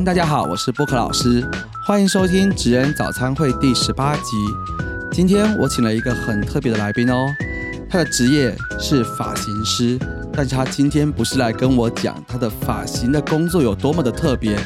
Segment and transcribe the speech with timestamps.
[0.00, 1.46] 大家好，我是波克老师，
[1.86, 4.36] 欢迎收听职人早餐会第十八集。
[5.12, 7.28] 今天我请了一个很特别的来宾哦，
[7.88, 9.98] 他的职业是发型师，
[10.32, 14.58] 但是他今天不是来跟我讲他的发型的工作有多么的特别，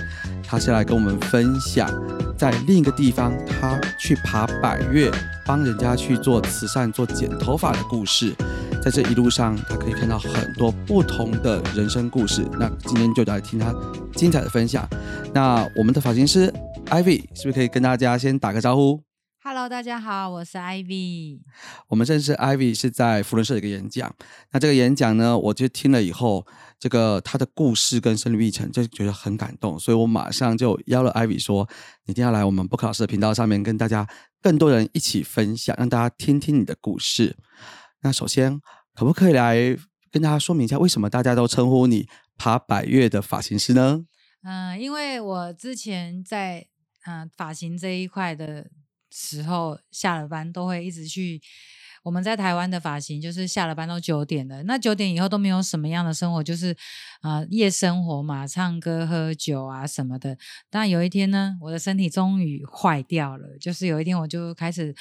[0.42, 1.90] 他是来跟我们分享
[2.38, 5.10] 在另一个地方他去爬百越，
[5.44, 8.34] 帮人家去做慈善、做剪头发的故事。
[8.82, 12.46] 在这一路上，他可以看到很多不同的人生故事。
[12.58, 13.74] 那今天就来听他
[14.16, 14.88] 精彩的分享。
[15.34, 16.52] 那我们的发型师
[16.86, 19.02] Ivy 是不是可以跟大家先打个招呼
[19.44, 21.40] ？Hello，大家好，我是 Ivy。
[21.88, 24.12] 我们认识 Ivy 是在福伦社的一个演讲。
[24.52, 26.46] 那这个演讲呢，我就听了以后，
[26.78, 31.68] 这个他的故事跟生命历程，就觉得很感动，所以我马上就邀了 Ivy 说，
[32.06, 34.08] 你一定要来我们布克老师的频道上面，跟大家
[34.40, 37.36] 更多人一起分享，让大家听听你的故事。
[38.00, 38.60] 那首先，
[38.94, 39.76] 可不可以来
[40.16, 44.06] 跟大家说明一下，为什么大家都称呼你爬百越的发型师呢？
[44.44, 46.66] 嗯、因为我之前在
[47.04, 48.70] 嗯、发型这一块的
[49.10, 51.42] 时候，下了班都会一直去。
[52.02, 56.74] 我们在台湾的发型就是下了班都九点了，那九点以后都没有什么样的生活，就是
[57.20, 60.38] 啊、夜生活嘛，唱歌、喝酒啊什么的。
[60.70, 64.94] 但有一天呢，我的身体终于坏掉了，就是有一天我就开始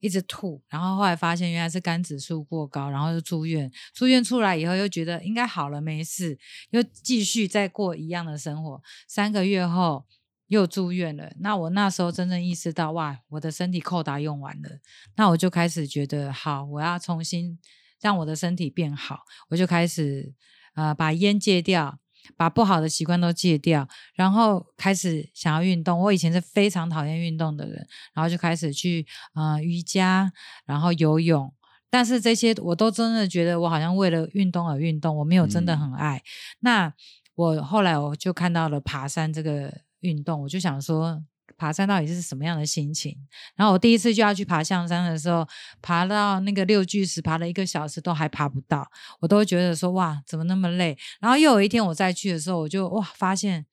[0.00, 3.70] 一直吐，然后后来发现原来是肝指数过高，然后就住院。
[3.94, 6.36] 住院出来以后又觉得应该好了，没事，
[6.70, 8.82] 又继续再过一样的生活。
[9.06, 10.04] 三个月后
[10.48, 11.32] 又住院了。
[11.38, 14.80] 那我那时候真正意识到，哇，我的身体扣打用完了。
[15.16, 17.58] 那我就开始觉得，好，我要重新
[18.00, 19.20] 让我的身体变好。
[19.50, 20.34] 我就开始
[20.74, 21.99] 呃把烟戒掉。
[22.36, 25.98] 把不好的习惯都戒掉，然后开始想要运动。
[25.98, 30.32] 我以前是非常讨厌运动的人，然后就开始去呃瑜伽，
[30.64, 31.52] 然后游泳。
[31.90, 36.22] 但是这些我都真的觉得我好像为了运动而运动，我没有真的很爱。
[36.60, 36.92] 那
[37.34, 41.22] 我后来我就看到了爬山这个运动，我就想说，
[41.60, 43.14] 爬山到底是什么样的心情？
[43.54, 45.46] 然后我第一次就要去爬象山的时候，
[45.82, 48.90] 爬到那个六巨石，爬了一个小时都还爬不到，
[49.20, 50.96] 我都觉得说哇，怎么那么累？
[51.20, 53.66] 然后又有一天我再去的时候，我就哇发现，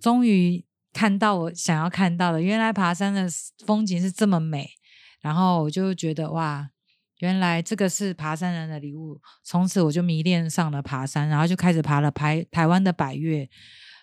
[0.00, 3.28] 终于看到我想要看到的，原来爬山的
[3.64, 4.70] 风景是这么美。
[5.20, 6.68] 然后我就觉得哇，
[7.18, 9.20] 原来这个是爬山人的礼物。
[9.42, 13.48] 从此我就迷恋上了爬山，然后就开始爬了台台湾的百越，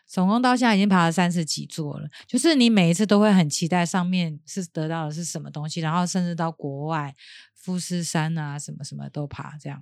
[0.08, 2.08] 总共到现在已经爬了三十几座了。
[2.28, 7.14] 就是你每一次都会很期待上面是得到的是什么东西，然后甚至到国外
[7.56, 9.82] 富士山啊什么什么都爬这样。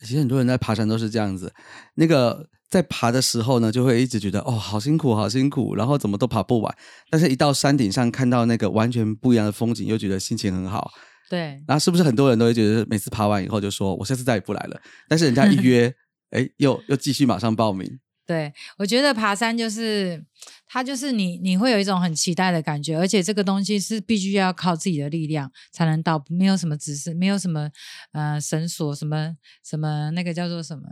[0.00, 1.54] 其实很多人在爬山都是这样子，
[1.94, 6.76] 那个在爬的时候呢，就会一直觉得哦，好辛苦，好辛苦，然后怎么都爬不完。
[7.08, 10.90] 但是，一到山顶上看到那个完全不一样的风景，又觉得心情很好。
[11.30, 14.78] 对，然后，是不是很多人都会觉得，每次爬完以后就说，我下次再也不来了？
[15.08, 15.94] 但是人家一 约，
[16.30, 17.98] 哎，又又继续马上报名。
[18.26, 20.24] 对，我觉得爬山就是
[20.66, 27.70] 它，就是你你会有一种很期待的感觉，而且这个东西是必须要靠自己的力量才能到，没有什么指示，没有什么
[28.12, 30.82] 呃绳索，什么什么那个叫做什么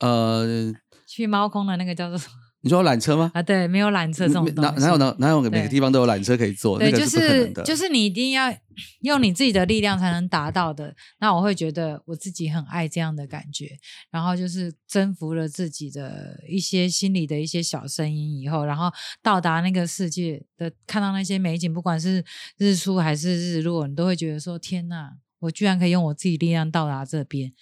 [0.00, 0.72] 呃，
[1.06, 2.34] 去猫空的那个叫做什么
[2.64, 3.30] 你说缆车吗？
[3.34, 3.42] 啊？
[3.42, 6.78] 对，没有缆车这种东西，哪哪有哪哪有每个地方都有缆车可以坐？
[6.78, 7.52] 对，那个就是。
[7.64, 8.52] 就是你一定要
[9.02, 10.94] 用你自己的力量才能达到的。
[11.20, 13.78] 那我会觉得我自己很爱这样的感觉，
[14.10, 18.90] 然后就是征服了自己的一些心里的一些小声音以后，然后
[19.22, 22.24] 到达那个世界的，看到那些美景，不管是
[22.56, 25.10] 日出还是日落，你都会觉得说：天呐，
[25.40, 27.52] 我居然可以用我自己力量到达这边，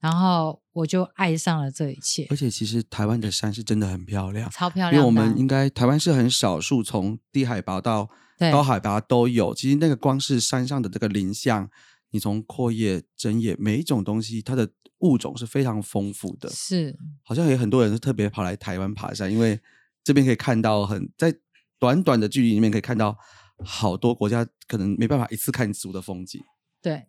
[0.00, 4.94] 然后我就爱上了这一切而，且其实台湾的山是真的很漂亮，超漂亮。
[4.94, 8.08] 因为我们应该台湾是很少数从低海拔到
[8.50, 9.54] 高海拔都有。
[9.54, 11.70] 其实那个光是山上的这个林相，
[12.10, 16.48] 你从阔叶、针叶每一种东西，它的物种是非常丰富的。
[16.48, 19.60] 是好像有很多人是特别跑来台湾爬山，因为
[20.02, 21.34] 这边可以看到很在
[21.78, 23.14] 短短的距离里面可以看到
[23.62, 26.42] 好多国家可能没办法一次看足的风景。
[26.80, 27.04] 对。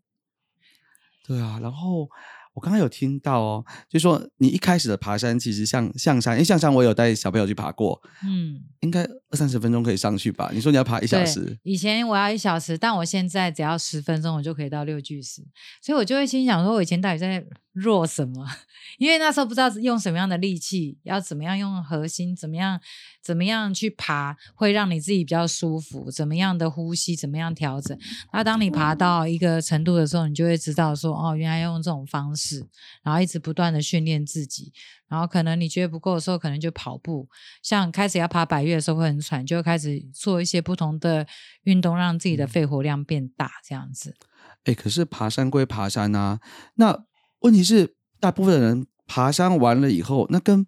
[1.23, 2.09] 对啊，然后
[2.53, 10.51] 我刚刚有听到哦，就说你一开始的爬山其实像象山，因为象山我有带小朋友去爬过，嗯，应该二三十分钟可以上去吧？
[10.53, 15.41] 你说你要爬一小时，以前我要一小时，但我现在只要十分钟，我就可以到六巨石。
[15.81, 18.45] 所以我就会心想说，我以前到底在弱什么？
[18.99, 22.79] 因为那时候不知道用什么样的力气，要怎么样用核心，怎么样
[23.23, 27.97] 怎么样去爬，会让你自己比较舒服，怎么样的呼吸，怎么样调整。
[28.33, 32.67] 那当你爬到一个程度的时候，你就会知道说，哦，原来用这种方式，
[33.01, 34.73] 然后一直不断的训练自己。
[35.07, 37.27] 然后可能你觉得不够的时候，可能就跑步。
[37.61, 41.27] 像开始要爬百越的时候会很喘，就开始做一些不同的
[41.63, 44.15] 运动，让自己的肺活量变大，这样子。
[44.63, 46.39] 哎，可是爬山归爬山啊，
[46.75, 47.05] 那
[47.39, 50.65] 问题是大部分人爬山完了以后，那跟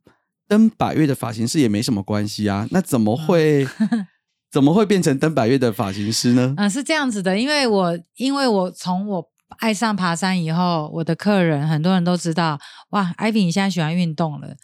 [0.47, 3.67] 登百越的发型师也没什么关系啊，那怎么会、
[4.51, 6.53] 怎么会变成登百越的发型师呢？
[6.57, 12.59] 嗯，是这样子的，因为我因为我从我爱上爬山以后，我的客人很多人都知道，
[12.89, 14.55] 哇，艾比你现在喜欢运动了，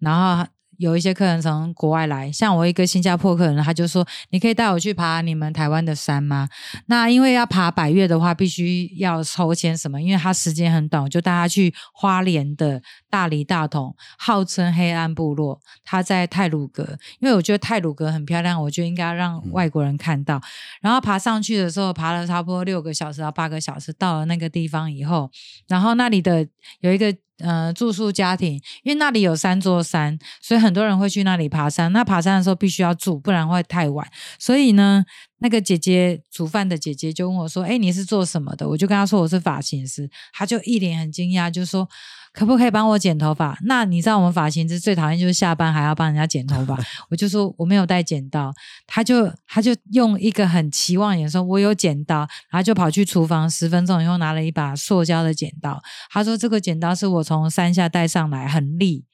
[0.00, 0.46] 然后。
[0.78, 6.48] 有一些客人从国外来，像我一个新加坡客人，他就说：“你可以带我去爬你们台湾的山吗？”
[6.86, 10.00] 那因为要爬百越的话，必须要抽签什么？
[10.00, 15.60] 因为他时间很短，我就带他去花莲的大理大同，号称黑暗部落。
[15.84, 20.40] 他在泰鲁阁，因为我觉得泰鲁阁很漂亮，我就应该让外国人看到。
[20.80, 25.30] 然后爬上去的时候，爬了差不多六个小时到八个小时，到了那个地方以后，
[25.68, 26.46] 然后那里的
[26.80, 27.14] 有一个。
[27.38, 31.92] 呃，住宿家庭，因为那里有三座山，所以很多人会去那里爬山。
[31.92, 34.06] 那爬山的时候必须要住，不然会太晚。
[34.38, 35.04] 所以呢，
[35.38, 41.88] 那个姐姐煮饭的姐姐就问我说：“哎，你是做什么的？”我就跟她说我是发型师，她就一脸很惊讶，就说。
[42.36, 43.58] 可不可以帮我剪头发？
[43.62, 46.78] 那你知道我们发型师最讨厌就是下班还要帮人家剪头发。
[47.08, 48.52] 我就说我没有带剪刀，
[48.86, 52.18] 他就他就用一个很期望眼说：“我有剪刀。”
[52.52, 55.80] 然后就跑去厨房，十分钟以后拿了一把塑胶的剪刀。
[56.10, 59.06] 他说：“这个剪刀是我从山下带上来，很利，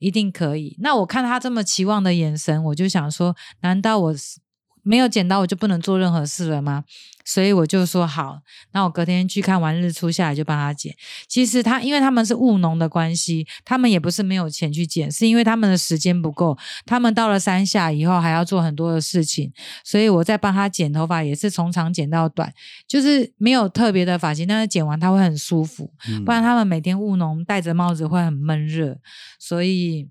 [0.00, 4.14] 一定可以。”那我看他这么期望的眼神，我就想说：难道我？
[4.84, 6.84] 没有剪刀，我就不能做任何事了吗？
[7.26, 8.40] 所以我就说好，
[8.72, 10.94] 那我隔天去看完日出下来就帮他剪。
[11.26, 16.54] 其实他因为他们是务农的关系，他们也不是没有钱去剪，是因为他们的时间不够。
[16.84, 19.50] 他们到了山下以后还要做很多的事情，
[19.82, 22.52] 所以我在帮他剪头发也是从长剪到短，
[22.86, 25.90] 就是没有特别的发型，但是剪完他会很舒服。
[26.26, 28.98] 不然他们每天务农戴着帽子会很闷热，
[29.38, 30.10] 所以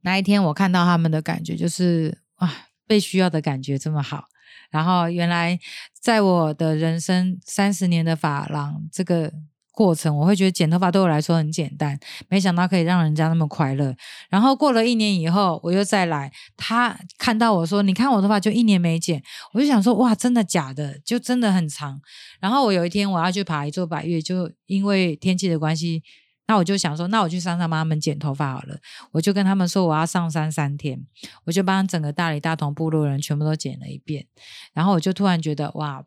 [0.00, 2.50] 那一天我看到他们的感觉就是哇。
[2.88, 4.24] 被需要的感觉这么好，
[4.70, 5.56] 然后原来
[6.00, 9.32] 在我的人生三十年的发廊这个
[9.70, 11.96] 过程，我会觉得剪头发对我来说很简单，
[12.28, 13.94] 没想到可以让人家那么快乐。
[14.28, 19.22] 然后过了一年以后，我又再来，他看到我说：“你看我头发就一年没剪。”
[19.54, 20.98] 我就想说：“哇，真的假的？
[21.04, 22.00] 就真的很长。”
[22.40, 26.02] 然后我有一天我要去爬一座百岳，就因为天气的关系。
[26.48, 28.78] 那我就想说，那我去山上帮他们剪头发好了。
[29.12, 30.98] 我就跟他们说，我要上山三天，
[31.44, 34.26] 我就帮整个大理大同部落人全部都剪了一遍。
[34.72, 36.02] 然后我就突然觉得，哇，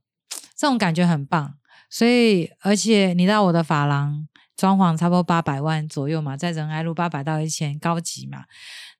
[0.58, 1.54] 这种感觉很棒。
[1.92, 4.28] 所以，而且你知道我的发廊
[4.58, 8.46] 装潢差不多八百万左右嘛，在仁爱路八百到一千，高级嘛。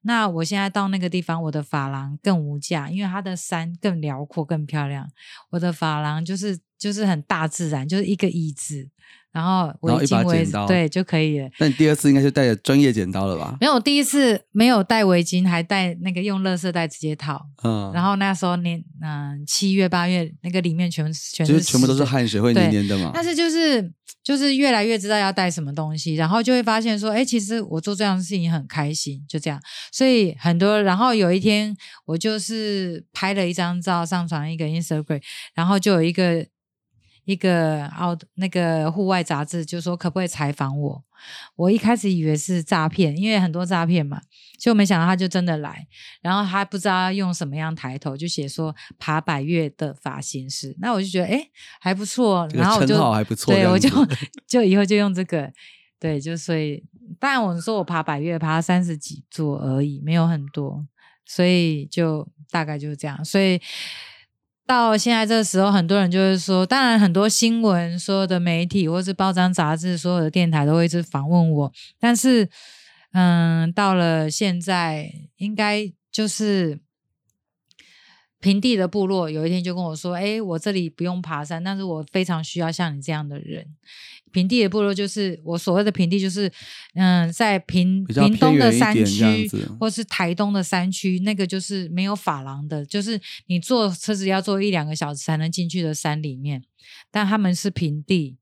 [0.02, 5.10] 那我现在到那个地方，我的发廊更无价，因为它的山更辽阔、更漂亮。
[5.50, 8.88] 我的发廊就是就是很大自然，就是一个椅子。
[9.32, 11.48] 然后围巾围对就可以了。
[11.58, 13.56] 那你第二次应该是带着专业剪刀了吧？
[13.60, 17.46] 没有，第一次没有带围巾，还带那个用乐色袋直接套。
[17.64, 17.90] 嗯。
[17.94, 23.10] 然后那时候年嗯七月八月那个里面全全是全部都是汗水会黏黏的嘛。
[23.14, 23.90] 但是就是
[24.22, 29.58] 就是越来越知道要带什么东西，然后就会发现说，哎，其实我做这样的事情很开心，就这样。
[29.90, 31.74] 所以很多，然后有一天
[32.04, 35.22] 我就是拍了一张照，上传一个 Instagram，
[35.54, 36.46] 然后就有一个。
[37.24, 41.04] 一个澳那个户外杂志就说可不可以采访我？
[41.54, 44.20] 我一开始以为是诈骗，因为很多诈骗嘛，
[44.58, 45.86] 就没想到他就真的来。
[46.20, 50.74] 然后他不知道用什么样抬头，就写说爬百越的发型师。
[50.80, 51.48] 那我就觉得哎
[51.80, 53.88] 还不错，然后我就还不错，对我就
[54.48, 55.52] 就以后就用这个。
[56.00, 56.82] 对，就所以
[57.20, 60.84] 当然我说我爬百越爬三十几座而已，没有很多，
[61.24, 63.24] 所以就大概就是这样。
[63.24, 63.60] 所以。
[64.66, 71.72] 到现在这个时候，很多人就是说，当然很多新闻、所有的媒体或是报章杂志、所有的电台都会一直访问我。
[71.98, 72.48] 但是，
[73.12, 76.80] 嗯，到了现在，应该就是
[78.42, 83.64] 平地的部落，有一天就跟我说：“哎，我这里不用爬山，但是我非常需要像你这样的人。”
[84.32, 86.50] 平地的部落就是我所谓的平地，就是
[86.94, 89.46] 嗯，在平平东的山区，
[89.78, 96.62] 或是台东的山区，那个就是没有法廊的，就是你坐车子要坐一两个小时才能进去的山里面。
[97.10, 98.38] 但他们是平地，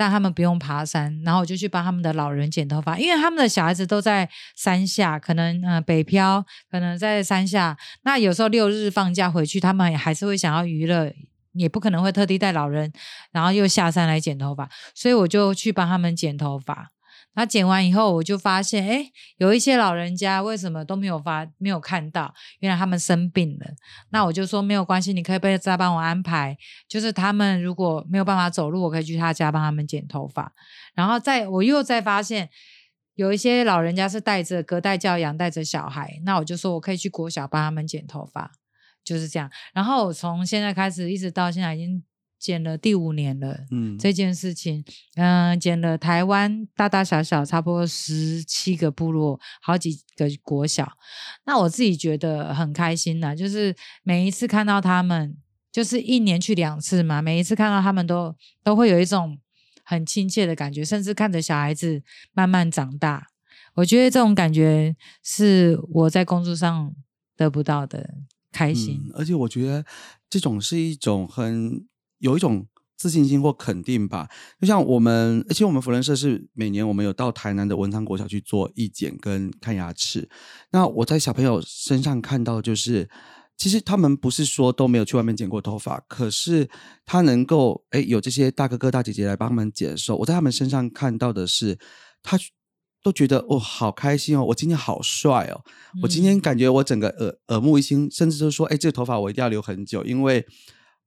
[0.00, 1.20] 但他们不用爬山。
[1.26, 4.26] 然后我就去帮他们的老人剪头发，因为他们的小孩子都在
[4.56, 7.76] 山下，可能嗯北漂，可能在山下。
[8.04, 11.12] 那有时候六日放假回去，他们还是会想要娱乐。
[11.54, 12.92] 也不可能会特地带老人，
[13.32, 16.90] 然后又下山来剪头发，所以我就去帮他们剪头发。
[17.34, 22.34] 那剪完以后，我就发现，哎，有一些老人家为什么都没有发，没有看到？
[22.58, 23.66] 原来他们生病了。
[24.10, 26.56] 那我就说没有关系，你可以被再帮我安排。
[26.88, 30.52] 就是他们如果没有办法走路，我可以去他家帮他们剪头发。
[30.94, 32.50] 然后再我又再发现，
[33.14, 38.52] 有一些老人家是带着隔代教养，带着小孩，那我就说我可以去国小帮他们剪头发。
[39.02, 42.04] 就是这样，然后我从现在开始一直到现在已经
[42.40, 43.66] 剪了第五年了。
[43.70, 44.82] 嗯，这件事情，
[45.14, 50.90] 嗯、剪了台湾大大小小差不多十七个部落，好几个国小。
[51.44, 55.36] 那我自己觉得很开心呐，就是每一次看到他们，
[55.70, 59.38] 就是一年去两次嘛，每一次看到他们都都会有一种
[59.84, 63.26] 很亲切的感觉，甚至看着小孩子慢慢长大，
[63.74, 66.94] 我觉得这种感觉是我在工作上
[67.36, 68.14] 得不到的
[68.50, 69.00] 开心。
[69.04, 69.84] 嗯，而且我觉得
[70.28, 71.86] 这种是一种很
[72.20, 74.28] 有一种自信心或肯定吧。
[74.60, 80.30] 就像我们，而且我们福仁社是每年我们有到台南的文昌国小去做义检跟看牙齿。
[80.70, 83.10] 那我在小朋友身上看到，就是
[83.56, 86.70] 其实他们不是说都没有去外面剪过头发，可是
[87.04, 91.78] 他能够哎有这些大哥哥大姐姐来帮他们剪的时候，我在他们身上看到的是
[92.22, 92.38] 他。
[93.02, 94.44] 都觉得哦，好开心哦！
[94.44, 95.64] 我今天好帅哦！
[96.02, 100.46] 我今天嗯感觉我整个耳耳目一新，甚至就是说，哎，这个头发我一定要留很久，因为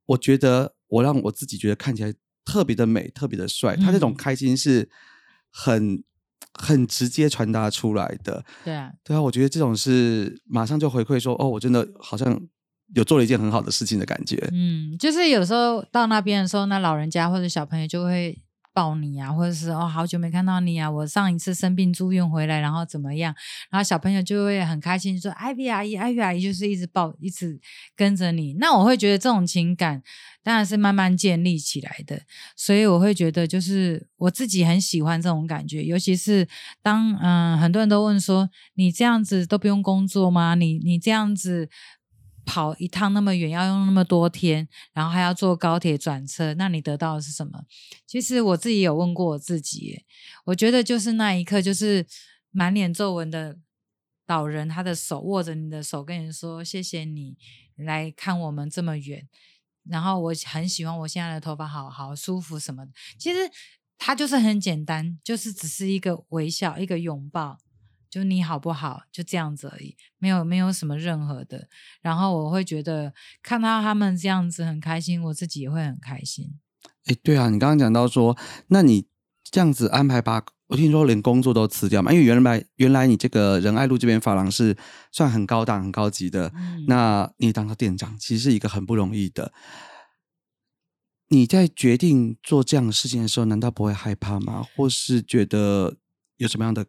[0.05, 2.13] 我觉得我让我自己觉得看起来
[2.45, 3.75] 特别的美，特别的帅。
[3.75, 4.89] 他这种嗯开心是
[5.49, 6.03] 很
[6.53, 8.43] 很直接传达出来的。
[8.63, 12.39] 对啊，对啊，我觉得这种是马上就回馈说，哦，我真的好像
[12.93, 14.35] 有做了一件很好的事情的感觉。
[14.51, 18.37] 嗯，就是有时候到那边的时候，那老人家或者小朋友就会
[18.73, 23.33] 抱你啊，或者是哦，好久没看到你啊，我上一次生病住院回来，然后怎么样？
[23.69, 27.59] 然后小朋友就会很开心说：“艾比阿姨，艾比阿姨就是一直抱，一直
[27.95, 30.01] 跟着你。”那我会觉得这种情感
[30.41, 32.21] 当然是慢慢建立起来的，
[32.55, 36.47] 所以我会觉得就是我自己很喜欢这种感觉，尤其是
[36.81, 40.55] 当嗯、很多人都问说：“你这样子都不用工作吗？
[40.55, 41.69] 你你这样子。”
[42.45, 47.63] 跑一趟那么远，要用那么多天，然后还要坐高铁转车，那你得到的是什么？
[48.05, 50.03] 其实我自己有问过我自己，
[50.45, 52.05] 我觉得就是那一刻，就是
[52.51, 53.57] 满脸皱纹的
[54.27, 57.37] 老人，他的手握着你的手，跟你说：“谢谢你
[57.75, 59.27] 来看我们这么远。”
[59.89, 62.91] 然后我很喜欢我现在的头发，好好舒服什么的。
[63.17, 63.39] 其实
[63.97, 67.57] 它就是很简单，就是只是一个微笑，一个拥抱。
[68.13, 71.67] 就你好不好，就这样子而已，没有没有什么任何的。
[71.99, 76.59] 然后我会觉得看到他们这样子很开心，我自己也会很开心。
[77.05, 79.07] 哎，对啊，你刚刚讲到说，那你
[79.43, 82.13] 这样子安排把，我听说连工作都辞掉嘛？
[82.13, 84.77] 因为原来原来你这个仁爱路这边发廊是
[85.11, 89.51] 算很高档、很高级的，嗯，那你当个店长其实是一个很不容易的。
[91.29, 94.63] 你在决定做这样的事情的时候，难道不会害怕吗？
[94.75, 95.97] 或是觉得
[96.37, 96.85] 有什么样的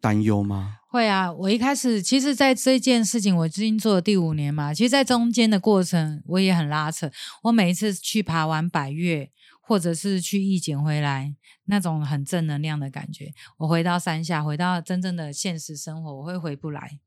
[0.00, 0.76] 担忧吗？
[0.90, 7.10] 会啊，我一开始其实，在这件事情我已经做了第五年嘛，其实，在中间的过程我也很拉扯。
[7.42, 11.34] 我每一次去爬完百越，或者是去义检回来，
[11.66, 16.98] 那种很正能量的感觉，我回到山下，回到真正的现实生活，我会回不来，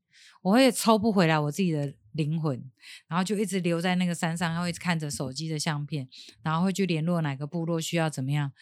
[0.42, 2.62] 我会抽不回来我自己的灵魂，
[3.08, 6.08] 然后就一直留在那个山上，会看着手机的相片，
[6.44, 8.52] 然后会去联络哪个部落需要怎么样。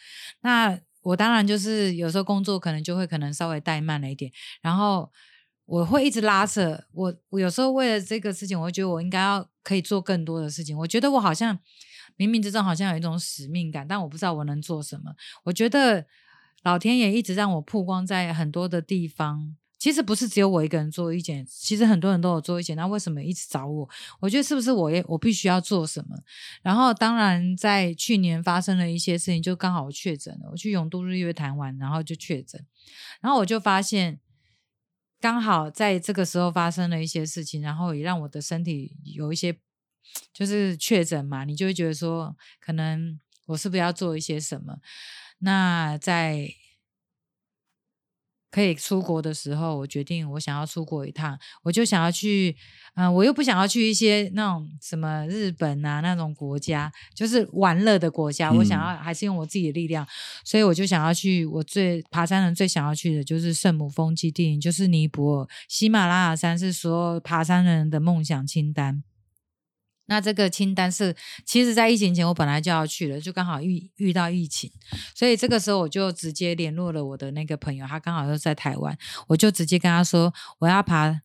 [0.40, 4.30] 那我当然就是有时候工作可能就会可能稍微怠慢了一点，
[4.60, 5.10] 然后
[5.66, 7.14] 我会一直拉扯我。
[7.30, 10.76] 我有时候为了这个事情，我会觉得我应该要可以做更多的事情。
[10.76, 11.58] 我觉得我好像
[12.16, 15.14] 冥冥之中好像有一种使命感，但我不知道我能做什么。
[15.44, 16.06] 我觉得
[16.62, 19.56] 老天爷一直让我曝光在很多的地方。
[19.80, 22.76] 其实不是只有我一个人做意见，其实很多人都有做意见。
[22.76, 23.88] 那为什么一直找我？
[24.20, 26.14] 我觉得是不是我也我必须要做什么？
[26.60, 30.50] 然后当然在去年发生了一些事情，就刚好我确诊了。
[30.50, 32.62] 我去永度日月潭玩，然后就确诊，
[33.22, 34.20] 然后我就发现，
[35.18, 39.56] 刚好在这个时候发生了一些事情，然后也让我的身体有一些
[40.34, 44.76] 就是确诊嘛，你就会觉得说，可能我是不是要做一些什么？
[45.38, 46.52] 那在
[48.50, 52.56] 可以出国的时候，我决定我想要出国一趟，我就想要去，
[52.94, 60.06] 嗯、我又不想要去一些那种什么日本啊那种国家，就是玩乐的国家，我想嗯要还是用我自己的力量，
[60.44, 69.02] 所以我就想要去，我最爬山人最想要去的就是圣母峰基地，就是尼泊尔，喜马拉雅山是所有爬山人的梦想清单。
[70.10, 71.14] 那这个清单是，
[71.46, 74.68] 其实，在疫情前我本来就要去了，就刚好遇遇到疫情，
[75.14, 78.98] 所以这个时候我就直接联络了我的那个朋友，他刚好又在台湾，
[79.28, 81.20] 我就直接跟他说我要爬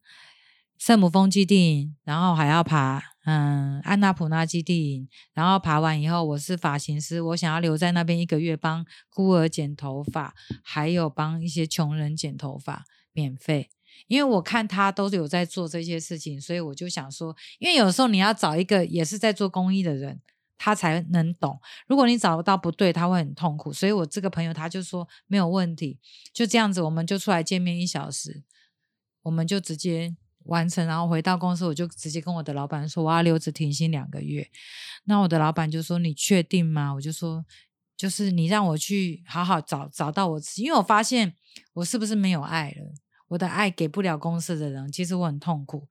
[0.78, 13.72] 圣母峰基地，然后还要爬嗯安纳普纳基地，然后爬完以后我是发型师，我想要留在那边一个月帮孤儿剪头发，还有帮一些穷人剪头发，免费。
[14.08, 20.22] 因为我看他都有在做这些事情，所以我就想说，因为有时候你要找一个也是在做公益的人，
[20.58, 21.60] 他才能懂。
[21.88, 23.74] 如果你找不到不对，他会很痛苦。
[23.74, 26.00] 所以我这个朋友他就说没有问题，
[26.32, 28.44] 就这样子，我们就出来见面一小时，
[29.24, 34.48] 我们就直接完成，然后回到公司，我就直接跟我的老板说我要留职停薪两个月。
[35.06, 37.44] 那我的老板就说：“你确定吗？”我就说
[37.98, 41.36] ：“就是你让我去好好找找到我自己，因为我发现
[41.74, 42.94] 我是不是没有爱了。”
[43.28, 45.88] 我的爱给不了公司的人，其实我很痛苦。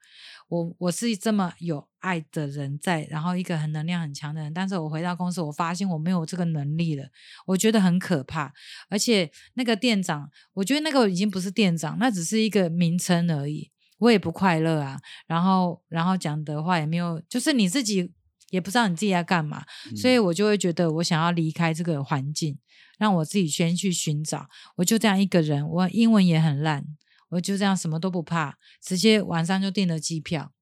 [0.49, 7.09] 我我是这么有爱的人在，然后一个很能量很强的人，但是我回到公司，我发现我没有这个能力了，
[7.47, 8.53] 我觉得很可怕。
[8.89, 15.01] 而且那个店长，我觉得那个已经不是店长，那只是一个名称而已，我也不快乐啊。
[15.27, 18.13] 然后然后讲的话也没有，就是你自己
[18.51, 19.65] 也不知道你自己在干嘛，
[19.97, 22.59] 所以我就会觉得我想要离开这个环境，
[22.99, 24.47] 让我自己先去寻找。
[24.77, 26.85] 我就这样一个人，我英文也很烂。
[27.31, 30.53] 我就这样什么都不怕，直接晚上就订了机票，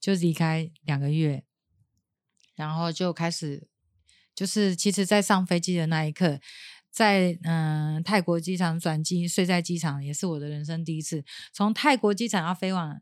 [0.00, 1.44] 就离开两个月，
[2.54, 3.66] 然后就开始，
[4.34, 6.40] 就是其实，在上飞机的那一刻，
[6.90, 11.24] 在嗯泰国机场转机，睡在机场也是我的人生第一次。
[11.52, 13.00] 从泰国机场要飞往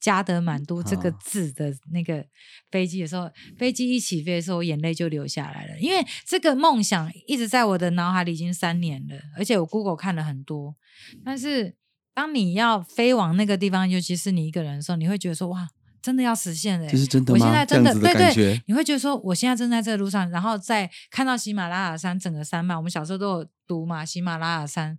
[0.00, 2.26] 加德满都这个字的那个
[2.70, 10.76] 飞机的时候，飞机一起飞的时候，我眼泪就流下来了，因为这个梦想一直在我的脑海里已经三年了，而且我 Google 看了很多，
[11.24, 11.76] 但是。
[12.14, 15.68] 当你要飞往那个地方，尤其是你一个人的时候，你会觉得说：“哇，
[16.00, 17.38] 真的要实现了！”这是真的吗？
[17.38, 24.96] 我现在真的对对，你会觉得说：“我现在正在这个路上。”然后再看到喜马拉雅山整个山脉，我们小时候都有读嘛，喜马拉雅山，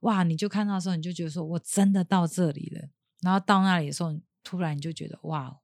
[0.00, 0.24] 哇！
[0.24, 2.88] 你就看到的时候，你就觉得说：“我真的到这里了。”
[3.22, 4.12] 然后到那里的时候，
[4.42, 5.56] 突然你就觉得：“哇，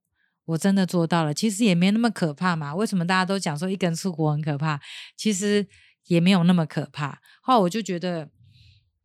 [0.45, 2.73] 我真的做到了！”其实也没那么可怕嘛。
[2.73, 4.81] 为什么大家都讲说一个人出国很可怕？
[5.17, 5.67] 其实
[6.07, 7.21] 也没有那么可怕。
[7.43, 8.31] 后来我就觉得。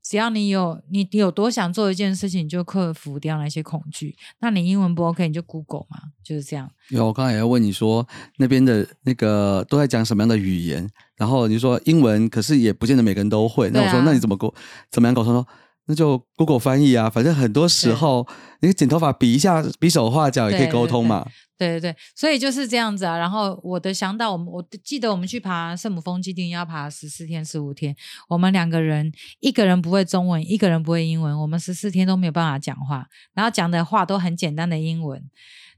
[0.09, 4.15] 只要你有你有多想做一件事情，你就克服掉那些恐惧。
[4.39, 6.67] 那你英文不 OK，你就 Google 嘛，就是这样。
[6.87, 10.89] 有，我刚才也要问你说，那边的那个都在讲什么样的语言？
[11.15, 13.69] 然后你说英文，可是也不见得每个人都会。
[13.69, 14.51] 那我说，那你怎么沟
[14.89, 15.31] 怎么样沟通？
[15.31, 15.48] 说
[15.89, 18.27] 那就 Google 翻译啊，反正很多时候
[18.61, 21.27] 你剪头发比一下，比手画脚也可以沟通嘛。
[21.57, 23.17] 对对对，所以就是这样子啊。
[23.17, 27.93] 然后我的想到，我们我记得我们去爬圣母峰基地要爬十四天十五天，
[28.29, 35.21] 我们两个人一个人不会中文，一个人不会英文，我们十四天都没有办法讲话，然后讲的话都很简单的英文，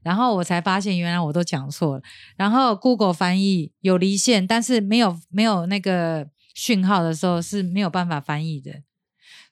[0.02, 2.02] 然后我才发现原来我都讲错了。
[2.36, 8.82] 然后 Google 翻译有离线，但是没有没有那个讯号的时候是没有办法翻译的，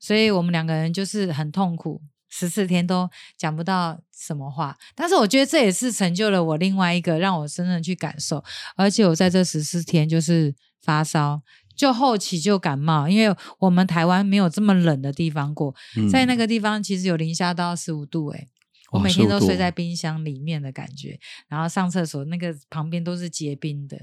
[0.01, 2.03] 所以我们两个人就是很痛苦。
[2.33, 8.45] 十四天都讲不到什么话，但是我觉得这也是成就了我另外一个让我真正去感受，
[8.77, 11.43] 而且我在这十四天就是发烧，
[11.75, 15.75] 就后期就感冒，因为我们台湾没有这么冷的地方过，
[16.09, 18.49] 在那个地方其实有零下到十五度，诶
[18.93, 23.99] 我每天都睡在冰箱里面的感觉，然后上厕所那个旁边都是结冰的，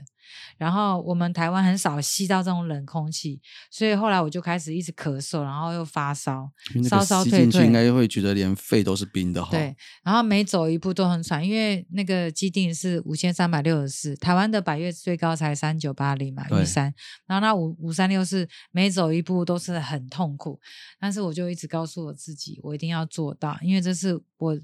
[0.58, 6.50] 然后我们台湾很少吸到这种冷空气，所以后来我就开始一直咳嗽，然后又发烧，
[6.90, 9.52] 烧烧退退，应该会觉得连肺都是冰的哈。
[9.52, 16.94] 对，然后每走一步都很喘，因为那个基定是五千三百六十四，台湾的百越最高才三九八零嘛，玉山，
[17.26, 20.60] 然后那五五三六是每走一步都是很痛苦，
[21.00, 24.60] 但是我就一直告诉我自己，我一定要做到，因为这是我。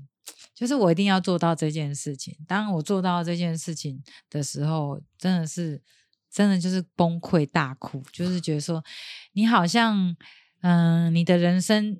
[0.55, 2.37] 就是我一定要做到这件事情。
[2.47, 5.81] 当我做到这件事情的时候，真的是，
[6.31, 8.83] 真的就是崩溃大哭，就是觉得说，
[9.33, 10.15] 你好像，
[10.61, 11.99] 嗯，你的人生，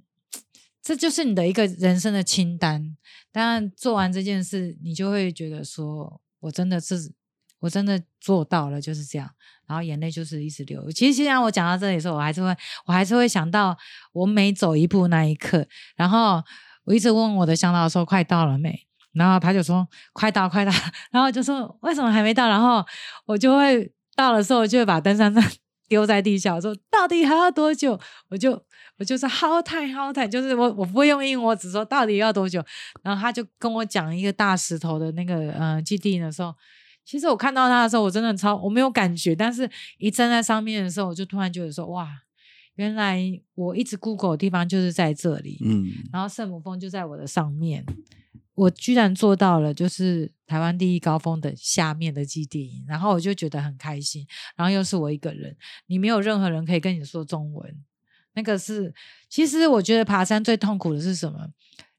[0.82, 2.96] 这就是你的一个人生的清单。
[3.32, 7.12] 当然，做完这件事，你就会觉得说，我真的是，
[7.60, 9.30] 我真的做到了，就是这样。
[9.66, 10.92] 然后眼泪就是一直流。
[10.92, 12.56] 其实，现在我讲到这里的时候，我还是会，
[12.86, 13.76] 我还是会想到
[14.12, 16.44] 我每走一步那一刻，然后。
[16.86, 20.72] 我一直问我的向导说快到了没，然后他就说快到快到，
[21.12, 22.48] 然后就说为什么还没到？
[22.50, 22.86] 然后
[23.26, 25.44] 我就会到的时候就会把登山杖
[25.88, 28.00] 丢在地下，说到底还要多久？
[28.30, 28.52] 我就
[28.98, 32.64] 我就说 how time how time，就是我我不会用英文，我只说到底要多久。
[33.02, 36.54] 然后他就跟我讲一个大石头的那个呃基地的时候，
[37.06, 39.70] 其实我看到他的时候我真的超我没有感觉，但是
[40.00, 42.23] 一站在上面的时候，我就突然觉得说哇。
[42.76, 47.86] 原来我一直 Google 的地方就是在这里，嗯，然后圣母峰就在我的上面，
[48.56, 55.56] 我居然做到了，就是台湾第一高峰的下面的基地，然后我就觉得很开心，然后又是我一个人，
[55.88, 57.76] 你没有任何人可以跟你说中文，
[58.34, 58.94] 那个是，
[59.30, 61.50] 其实我觉得爬山最痛苦的是什么？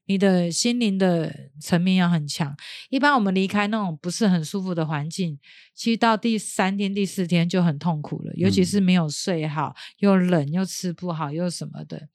[0.07, 2.55] 你的心灵的层面要很强。
[2.89, 5.39] 一般我们离开那种不是很舒服的环境，
[5.73, 8.33] 其实到第三天、第四天就很痛苦了。
[8.35, 12.09] 尤其是没有睡好，又冷又吃不好又什么的，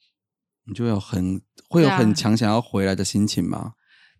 [0.66, 3.72] 你就有很会有很强想要回来的心情吗？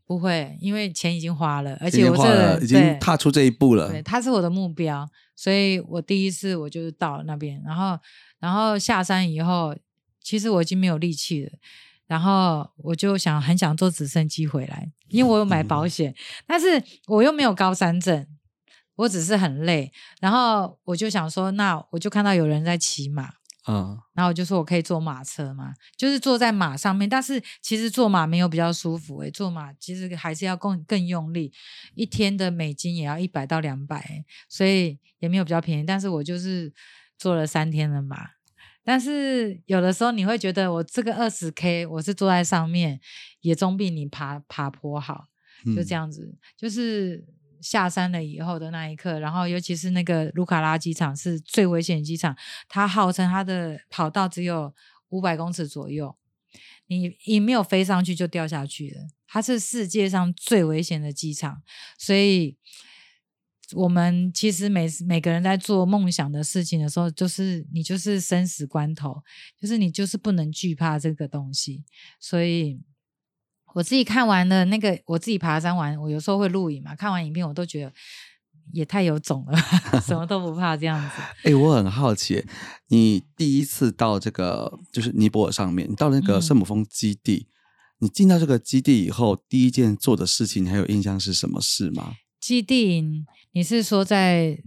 [0.04, 3.88] 不会，因为钱已经花了，而且我这已经踏出这一步了。
[3.90, 7.96] 对，它是我的目标，所以我第一次我就是到了那边，然后
[8.40, 9.72] 然后下山以后，
[10.20, 11.52] 其实我已经没有力气了。
[12.10, 16.12] 然后我就想很想坐直升机回来，因为我有买保险，
[16.44, 18.26] 但是我又没有高山症，
[18.96, 19.92] 我只是很累。
[20.20, 23.34] 然后我就想说，那我就看到有人在骑马，
[23.68, 27.08] 嗯，然后我就说我可以坐马车嘛，就是坐在马上面。
[27.08, 31.52] 但是其实坐马没有比较舒服诶、坐马其实还是要更更用力，
[31.94, 35.84] 一天的美金也要一百到两百，所以也没有比较便宜。
[35.84, 36.74] 但是我就是
[37.16, 38.30] 坐了三天的马。
[38.84, 43.00] 但是有的时候你会觉得，我这个二十 K 我是坐在上面，
[43.40, 45.26] 也总比你爬爬坡好。
[45.76, 47.22] 就这样，样子，就是
[47.60, 52.34] 下山了以后的那一刻，然后尤其是那个卢卡拉机场是最危险的机场，
[52.66, 54.74] 它号称它的跑道只有
[55.10, 56.16] 五百公尺左右，
[56.86, 59.02] 你你没有飞上去就掉下去了。
[59.28, 61.62] 它是世界上最危险的机场，
[61.98, 62.56] 所以
[63.74, 69.22] 我们其实每每个人在做梦想的事情的时候，就是你就是生死关头，
[69.61, 71.85] 就是你就是不能惧怕这个东西，
[72.18, 72.80] 所以。
[73.72, 76.92] 我自己看完了那个，我自己爬山完，我有时候会录影嘛。
[76.96, 77.92] 看完影片，我都觉得
[78.72, 79.56] 也太有种了，
[80.02, 81.22] 什么都不怕这样子。
[81.48, 82.44] 哎、我很好奇，
[82.88, 87.46] 你第一次到这个就是尼泊尔上面，你到那个嗯圣母峰基地，
[88.00, 92.14] 你进到这个基地以后，第一件做的事情，你还有印象是什么事吗？
[92.50, 94.58] 基地营，你是说在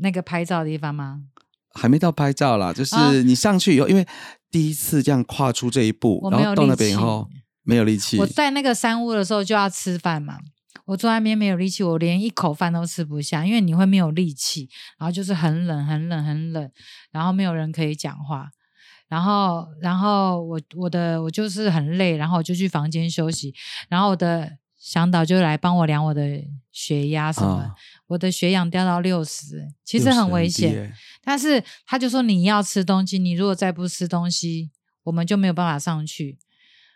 [0.00, 1.24] 那个拍照的地方吗？
[1.74, 4.06] 还没到拍照啦，就啊是你上去以后，因为
[4.50, 7.28] 第一次这样跨出这一步然后到那边以后
[7.64, 10.38] 没有力气，我在那个山屋的时候就要吃饭嘛，
[10.86, 16.70] 我坐在那边没有力气，我连一口饭都吃不下，因为你会没有力气，然后就是很冷、很冷、很冷，
[17.10, 18.48] 然后没有人可以讲话，
[19.08, 23.54] 然后，然后我我的我就是很累，然后我就去房间休息，
[23.90, 27.74] 然后我的向导就来帮我量我的血压什么，啊
[28.08, 30.72] 我的血氧掉到六十，其实很危低险。
[30.72, 30.92] 耶
[31.22, 34.72] 但是他就说你要吃东西，你如果再不吃东西，
[35.04, 36.36] 我们就没有办法上去。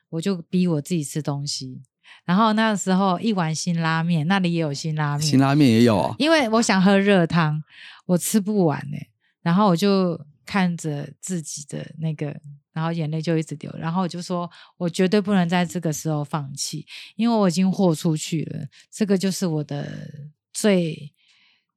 [0.09, 1.83] 我就逼我自己吃东西，
[2.25, 7.63] 然后那时候一碗辛拉面，那里也有辛拉面，辛拉面也有啊，因为我想喝热汤，
[8.07, 8.97] 我吃不完呢、
[9.43, 12.41] 然后我就看着自己的那个，
[12.77, 16.87] 然后眼泪就一直流，然后我就说，我绝对不能在这个时候放弃，
[17.17, 20.11] 因为我已经豁出去了，这个就是我的
[20.53, 21.13] 最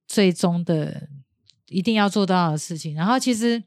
[0.06, 1.08] 最终的
[1.70, 2.94] 一定要做到的事情。
[2.94, 3.64] 然后其实。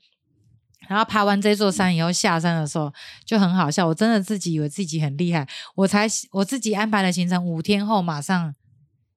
[0.88, 2.92] 然后爬完这座山以后，下山的时候
[3.24, 3.86] 就很好笑。
[3.86, 8.52] 我真的自己以为自己很厉害，我才我自己安排的行程，五天后马上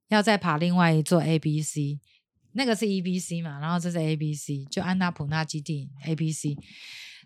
[0.10, 2.00] 要再爬另外一座 A B C，
[2.52, 6.56] 那个是 E B C 嘛，然后这是 A B C，就安娜普纳基地 A B C。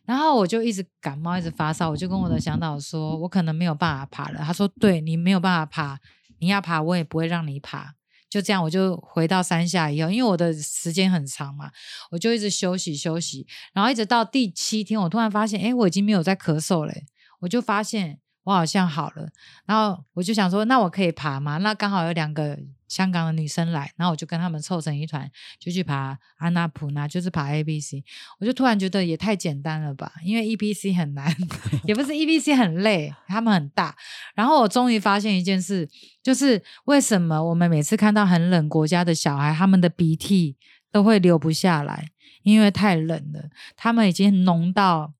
[0.09, 4.39] 然后我就一直感冒，一直发烧，我就跟我的向导说，我可能没有办法爬了。
[4.43, 5.99] 他说，对你没有办法爬，
[6.39, 7.93] 你要爬我也不会让你爬。
[8.27, 11.69] 就这样，我就回到山下以后，因为我的时间很长嘛，
[12.09, 17.05] 我就一直休息休息，然后一直到第七天，我突然发现，哎，我已经没有在咳嗽嘞，
[17.41, 19.30] 我就发现我好像好了，
[19.65, 21.58] 然后我就想说，那我可以爬吗？
[21.58, 28.04] 那刚好有两个香港的女生来，然后我就跟她们凑成一团，就去爬安娜普纳，就是爬 A B C。
[28.39, 31.32] 我就突然觉得也太简单了吧，因为 E B C 很难，
[31.86, 33.95] 也不是 E B C 很累，他们很大。
[34.34, 35.88] 然后我终于发现一件事，
[36.23, 40.58] 就是为什么我们每次看到很冷国家的小孩，他们的鼻涕
[40.91, 42.10] 都会流不下来，
[42.41, 45.13] 因为太冷了，他们已经浓到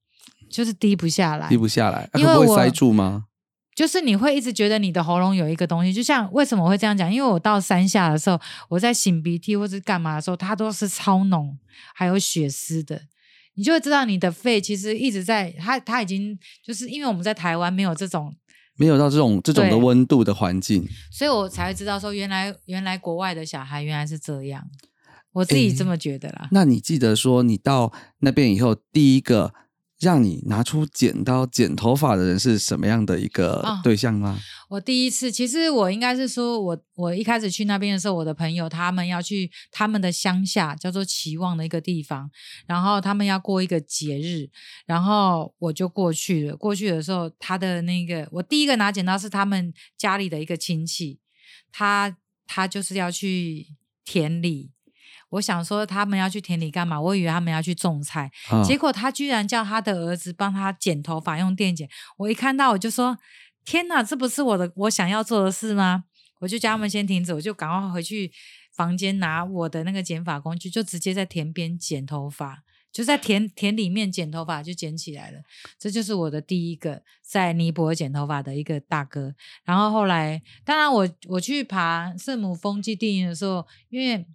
[0.50, 1.58] 就是滴不下来滴。
[1.58, 3.26] 不下来，啊因为我塞住吗？
[3.76, 7.10] 就是你会一直觉得你的喉咙有一个东西，就像为什么我会这样讲？
[7.10, 11.58] 因为我到山下的时候，我在擤鼻涕或者干嘛的时候，它都是超浓，
[11.96, 13.04] 还有血丝的，
[13.54, 18.36] 你就会知道你的肺其实一直在，它它已经就是因为我们在台湾没有这种，
[18.76, 24.68] 没有到这种这种的对温度的环境，所以我才会知道说原来原来国外的小孩原来是这样，
[25.32, 26.50] 我自己这么觉得啦。
[26.52, 29.54] 那你记得说你到那边以后，第一个
[30.00, 34.40] 让你拿出剪刀剪头发的人是什么样的一个哦对象吗？
[34.70, 42.30] 我第一次，其实我应该是说我，我一开始去那边的时候，我的朋友他们要去他们的乡下，叫做期望的一个地方，
[42.66, 44.50] 然后他们要过一个节日，
[44.86, 46.56] 然后我就过去了。
[46.56, 51.20] 过去的时候，他的那个我第一个拿剪刀是他们家里的一个亲戚，
[51.72, 52.16] 他
[52.48, 53.68] 他就是要去
[54.06, 54.72] 田里。
[55.30, 57.00] 我想说他们要去田里干嘛？
[57.00, 61.88] 我以为他们要去种菜，啊，结果他居然叫他的儿子帮他剪头发，用电剪。
[62.18, 63.18] 我一看到我就说
[63.64, 66.06] ：“天哪，这不是我的我想要做的事吗？”
[66.42, 68.32] 我就叫他们先停止，我就赶快回去
[68.74, 72.64] 房间拿我的那个剪发工具，就直接在田边剪头发，
[72.94, 75.42] 就在田田里面剪头发就剪起来了。
[75.78, 79.36] 这就是我的第一个在尼泊尔剪头发的一个大哥。
[79.66, 84.26] 然后后来，当然我我去爬圣母峰基地营的时候，因为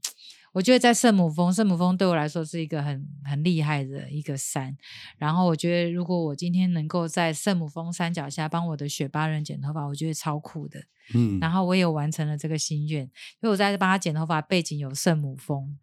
[0.54, 4.74] 我觉得在圣母峰，圣母峰对我来说是一个很很厉害的一个山。
[5.18, 10.80] 然后我觉得，如果我今天能够在圣母峰山脚下帮我的雪巴人剪头发，我觉得超酷的。
[11.12, 15.76] 嗯，然后我也完成了这个心愿，因为我在帮他剪头发，背景有圣母峰。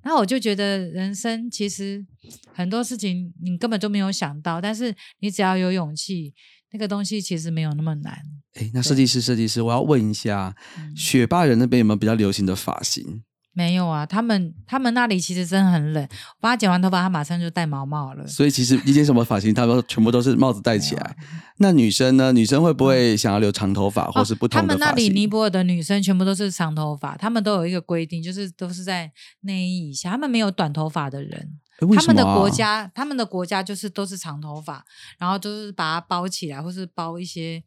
[0.00, 2.04] 然后我就觉得，人生其实
[2.54, 6.32] 很多事情你根本就没有想到，但是你只要有勇气，
[6.72, 8.22] 那个东西其实没有那么难。
[8.54, 13.22] 哎，那设计师，设计师，我要问一下，嗯雪霸人那边有没有比较流行的发型？
[13.54, 16.02] 没有啊，他们他们那里其实真的很冷。
[16.02, 18.26] 我帮他剪完头发，他马上就戴毛帽了。
[18.26, 21.16] 所以其实一些什么发型，他们全部都是帽子戴起来。
[21.58, 22.32] 那女生呢？
[22.32, 25.26] 女生会不会想要留长头发，或是不同的发们那里尼？
[25.26, 29.12] 泊尔的女生全部都是长头发，他们都有一个规定，就是都是在
[29.42, 31.60] 内衣以下，他们没有短头发的人。
[31.94, 34.84] 他们的国家，他们的国家就是都是长头发，
[35.18, 37.62] 然后都是把它包起来，或是包一些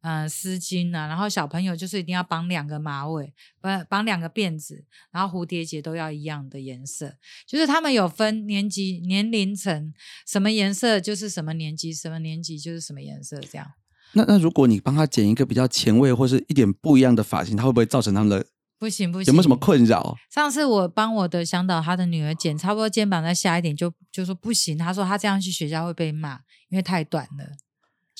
[0.00, 7.14] 呃丝巾啊，然后小朋友就是一定要绑两个马尾，绑绑两个辫子，然后蝴蝶结都要一样的颜色，
[7.46, 9.92] 就是他们有分年级、年龄层，
[10.26, 13.72] 什么颜色就是什么年级，什么年级就是什么颜色，这样
[14.12, 18.44] 那那如果你帮他剪一个比较前卫或是一点不一样的发型，他会不会造成他们的
[18.78, 19.26] 不行不行。
[19.26, 20.16] 有没有什么困扰？
[20.28, 27.52] 上次我帮我的向导他的女儿剪，差不多肩膀再下一点就就说不行，他说他这样去学校会被骂，因为太短了。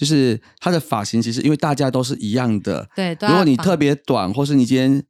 [0.01, 2.89] 就是他的发型，其实因为大家都是一样的。
[2.97, 5.05] 对，都如果你特别短，或是你今天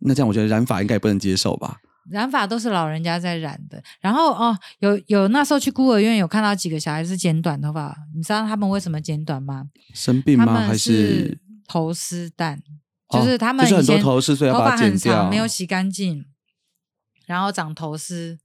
[0.00, 1.78] 那这样，我觉得染发应该也不能接受吧？
[2.10, 3.82] 染发都是老人家在染的。
[4.02, 9.64] 然后哦，有有那时候去孤儿院有看到几个小孩是剪短头发，你知道他们为什么剪短吗？
[9.94, 10.60] 生病吗？
[10.66, 12.62] 还是头丝蛋，
[13.08, 15.30] 哦就是他们就是很以前多头饰，所以要把它剪发很长，掉。
[15.30, 16.26] 没有洗干净，
[17.26, 18.38] 然后长头丝，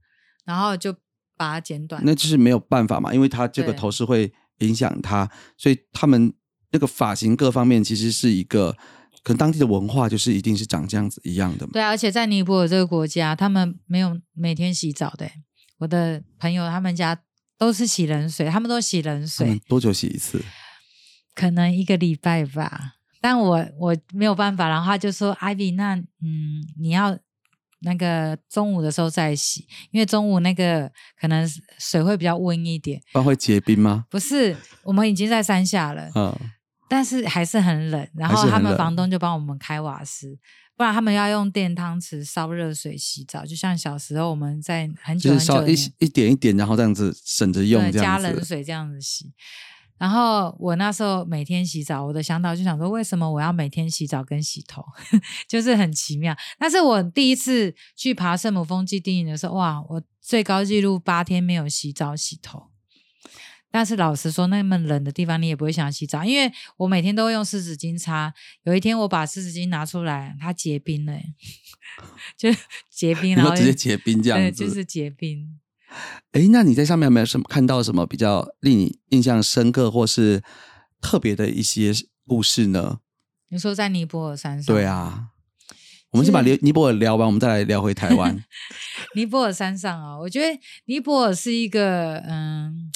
[0.46, 0.94] 然后就
[1.36, 2.02] 把它剪短。
[2.06, 6.34] 那就是没有办法嘛，因为他这个头饰会影响他，所以他们
[6.72, 8.72] 那个发型各方面其实是一个，
[9.24, 11.72] 可能当地的文化就是一定是长这样子一样的嘛。
[11.74, 15.34] 对啊，而且在尼泊尔这个国家，他们没有每天洗澡的欸。
[15.80, 17.20] 我的朋友他们家
[17.58, 20.44] 都是洗冷水，他们都洗冷水，多久洗一次？
[21.34, 22.96] 可能一个礼拜吧。
[23.22, 27.18] 但我我没有办法，然后他就说：“Ivy，那嗯，你要
[27.82, 33.02] 那个中午的时候再洗，因为中午那个可能水会比较温一点。
[33.14, 34.06] 不然会结冰吗？
[34.10, 36.38] 不是，我们已经在山下了，嗯，
[36.90, 38.08] 但是还是很冷。
[38.16, 40.38] 然后他们房东就帮我们开瓦斯，
[40.76, 48.28] 不然他们要用电汤匙烧热水洗澡，就像小时候我们在很久就是烧一很久以前一点一点，然后这样子省着用，加这样子。
[48.28, 49.32] 冷水这样子洗。
[50.00, 54.84] 然后我那时候每天洗澡，我的向导就想说，为什么我要每天洗澡跟洗头，
[55.48, 56.36] 就是很奇妙。
[56.58, 62.68] 但是我第一次去爬圣母峰基地营的时候，哇，我最高纪录八天没有洗澡洗头。
[63.72, 68.34] 但是老实说，那么冷的地方，你也不会想洗澡，因为我每天都会用湿纸巾擦。
[68.64, 71.34] 有一天我把湿纸巾拿出来，它结冰了欸，
[72.36, 72.50] 就
[72.90, 75.59] 结冰，你然后说直接结冰这样对，子，就是结冰。
[76.32, 80.44] 哎，那你在上面有没有什么看到什么比较令你印象深刻或是
[81.02, 81.92] 特别的一些
[82.28, 83.00] 故事呢？
[83.50, 84.76] 你说在尼泊尔山上？
[84.76, 85.30] 对，啊，
[86.12, 88.44] 我们先把尼尼泊尔聊完，我们再来聊回台湾。
[89.16, 92.92] 尼泊尔山上啊，我觉得尼泊尔是一个嗯，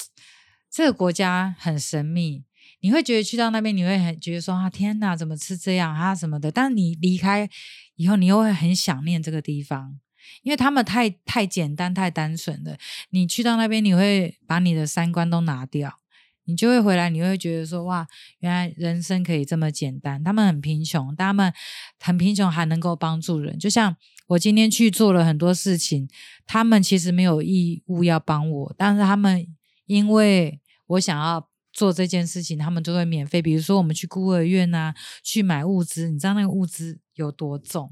[0.70, 2.44] 这个国家很神秘。
[2.82, 6.52] 你会觉得去到那边，你会很觉得说啊，天哪，怎么吃这样啊什么的？
[6.52, 7.50] 但你离开
[7.96, 9.98] 以后，你又会很想念这个地方，
[10.42, 12.78] 因为他们太太简单、太单纯了。
[13.10, 16.00] 你去到那边，你会把你的三观都拿掉，
[16.46, 18.08] 你就会回来，你会觉得说哇，
[18.40, 20.24] 原来人生可以这么简单。
[20.24, 21.54] 他们很贫穷，但他们
[22.00, 23.58] 很贫穷还能够帮助人。
[23.58, 23.96] 就像
[24.28, 26.08] 我今天去做了很多事情，
[26.46, 29.48] 他们其实没有义务要帮我，但是他们
[29.86, 31.50] 因为我想要。
[31.76, 33.42] 做这件事情，他们就会免费。
[33.42, 37.92] 比如说，我们去孤儿院啊，去买物资，你知道那个物资有多重？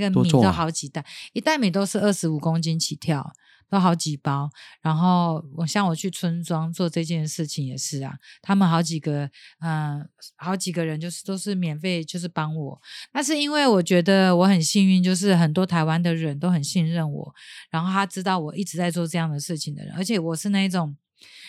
[0.00, 3.32] 那个米都好几袋，一袋米都是二十五公斤起跳，
[3.68, 4.50] 都好几包。
[4.80, 12.80] 然后我像我去村庄做这件事情也是啊，他们好几个，嗯、好几个人就是都是免费，就是帮我。
[13.12, 17.34] 那是因为我觉得我很幸运，就是很多台湾的人都很信任我，
[17.70, 20.96] 然后他知道我一直在做这样的事情的人，而且我是那一种。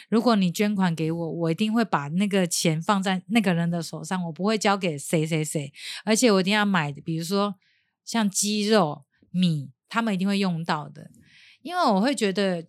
[0.09, 5.71] 如果你捐款给我，我一定会把那个钱放在那个人的手上，我不会交给谁谁谁，
[6.03, 7.55] 而且我一定要买，比如说
[8.11, 11.09] 像鸡肉、米，他们一定会用到的，
[11.61, 12.67] 因为我会觉得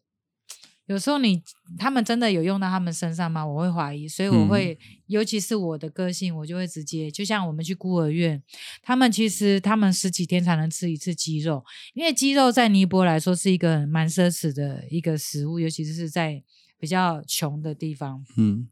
[0.86, 1.42] 有时候你
[1.76, 3.44] 他们真的有用到他们身上吗？
[3.44, 8.40] 我会怀疑，所以我会，尤其是我的个性，我就会直接，就像我们去孤儿院，
[8.82, 16.40] 他们其实他们十几天才能吃一次鸡肉，因为鸡肉在尼泊来说是一个蛮奢侈的一个食物，尤其是在
[16.78, 18.24] 比较穷的地方。
[18.36, 18.68] 嗯，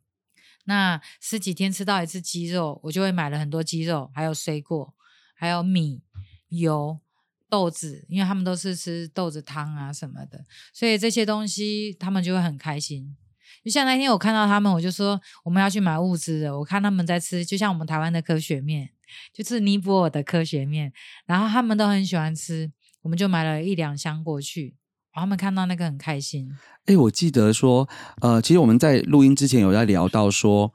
[0.66, 4.94] 那十几天吃到一次鸡肉，我就会买了很多鸡肉，还有水果，
[5.34, 6.02] 还有米、
[6.50, 7.00] 油、
[7.48, 13.16] 豆子，因为他们都是吃豆子汤啊什么的，所以这些东西他们就会很开心。
[13.64, 16.58] 就像那天我看到他们，我就说我们要去买物资了。
[16.58, 18.90] 我看他们在吃，就像我们台湾的科学面，
[19.34, 20.92] 就是尼泊尔的科学面，
[21.26, 22.70] 然后他们都很喜欢吃，
[23.02, 24.76] 我们就买了一两箱过去。
[25.12, 26.48] 他们看到那个很开心。
[26.86, 27.86] 哎，我记得说，
[28.22, 30.72] 呃，其实我们在录音之前有在聊到说，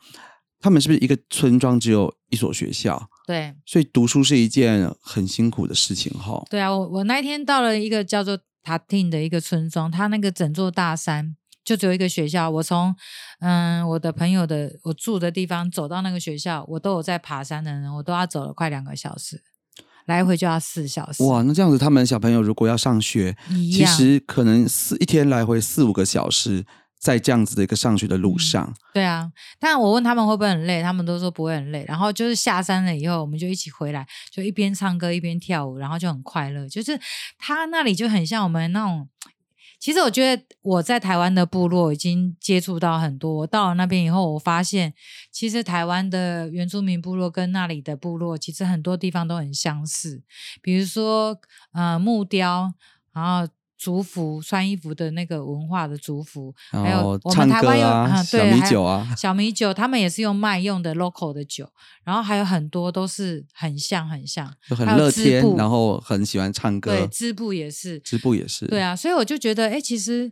[0.60, 3.10] 他们是不是一个村庄只有一所学校？
[3.28, 6.44] 对，所以读书是一件很辛苦的事情哈。
[6.50, 12.50] 对啊，我我那天到了一个叫做塔汀的一个村庄，它那个整座大山就只有一个学校。
[12.50, 12.96] 我从
[13.40, 19.44] 嗯我的朋友的我住的地方走到那个学校，我都有在爬山的人，我都要走了快两个小时。
[20.06, 21.42] 来回就要四小时哇！
[21.42, 26.64] 那这样子，他们小朋友如果要上学，其实可能四一天来回四五个小时，
[26.98, 28.74] 在这样子的一个上学的路上。
[28.94, 31.86] 对啊，但我问他们会不会很累，他们都说不会很累。
[31.88, 36.68] 然后就是下山了以后，我们就一起回来，就一边唱歌一边跳舞，然后就很快乐。
[36.68, 37.00] 就是
[37.38, 39.08] 他那里就很像我们那种。
[39.78, 43.32] 其实我觉得我在台湾的部落已经接触到很多。
[43.32, 44.94] 我到了那边以后，我发现
[45.32, 50.24] 其实台湾的原住民部落跟那里的部落其实很多地方都很相似，
[50.62, 51.38] 比如说
[51.74, 52.74] 呃木雕，
[53.14, 53.52] 然后。
[53.86, 61.70] 族服穿衣服的那个文化的族服，还有我们台湾有小米酒啊，小米酒，他们也是用卖用的 local 的酒，
[62.04, 70.32] 然后还有很多都是很像很像，就很乐天，然后很喜欢唱歌，对，织布也是，织布也是，对啊，所以我就觉得，哎，其实，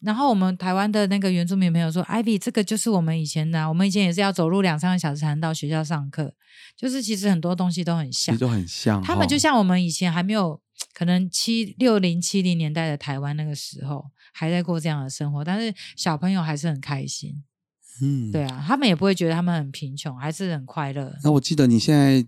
[0.00, 6.34] 然后我们台湾的那个原住民朋友说，Ivy，这个就是我们以前的，我们以前也是要走路两三个小时才能到学校上课，
[6.76, 10.60] 就是其实很多东西都很像，都很像，他们就像我们以前还没有。
[10.96, 17.44] 可能七六零七零年代的台湾那个时候还在过这样的生活，但是小朋友还是很开心。
[18.00, 21.14] 嗯，对啊，他们也不会觉得他们很贫穷，还是很快乐。
[21.22, 22.26] 那我记得你现在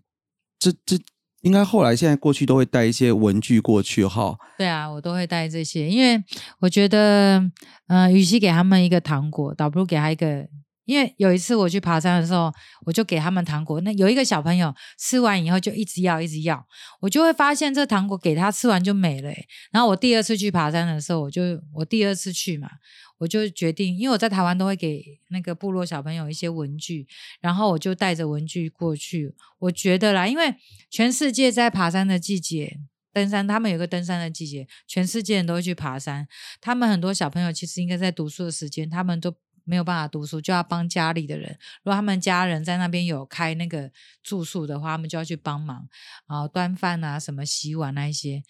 [0.59, 0.99] 这这
[1.41, 4.37] 应该后来现在过去都会带一些文具过去哈。
[4.59, 6.23] 对啊，我都会带这些，因为
[6.61, 7.51] 我觉得，
[7.87, 10.47] 嗯，与其给他们一个糖果，倒不如给他一个。
[10.89, 12.51] 因为有一次我去爬山的时候，
[12.87, 13.79] 我就给他们糖果。
[13.83, 16.67] 那有一个小朋友吃完以后就一直要，一直要。
[16.99, 19.31] 我就会发现这糖果给他吃完就没了。
[19.71, 21.43] 然后我第二次去爬山的时候，我就
[21.75, 22.71] 我第二次去嘛，
[23.19, 27.07] 我就决定，因为我在台湾都会给那个部落小朋友一些文具，
[27.43, 29.35] 然后我就带着文具过去。
[29.59, 30.55] 我觉得啦，因为
[30.89, 32.81] 全世界在爬山的季节，
[33.13, 36.27] 登山他们有个登山的季节，全世界人都会去爬山。
[36.63, 39.35] 他们很多小朋友其实应该在读书的时间，他们都。
[39.69, 41.51] 没有办法读书，就要帮家里的人。
[41.83, 45.87] 如果他们家人在那边有开那个住宿的话，他们就要去帮忙
[46.27, 48.43] 啊，端饭啊，什么洗碗那一些。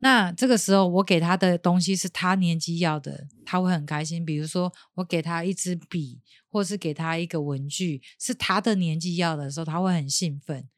[0.00, 4.26] 那这个时候，我给他的东西是他年纪要的，他会很开心。
[4.26, 10.68] 比如说，我给他一支笔，或是给他一个文具，是他的年纪要的时候，他会很兴奋。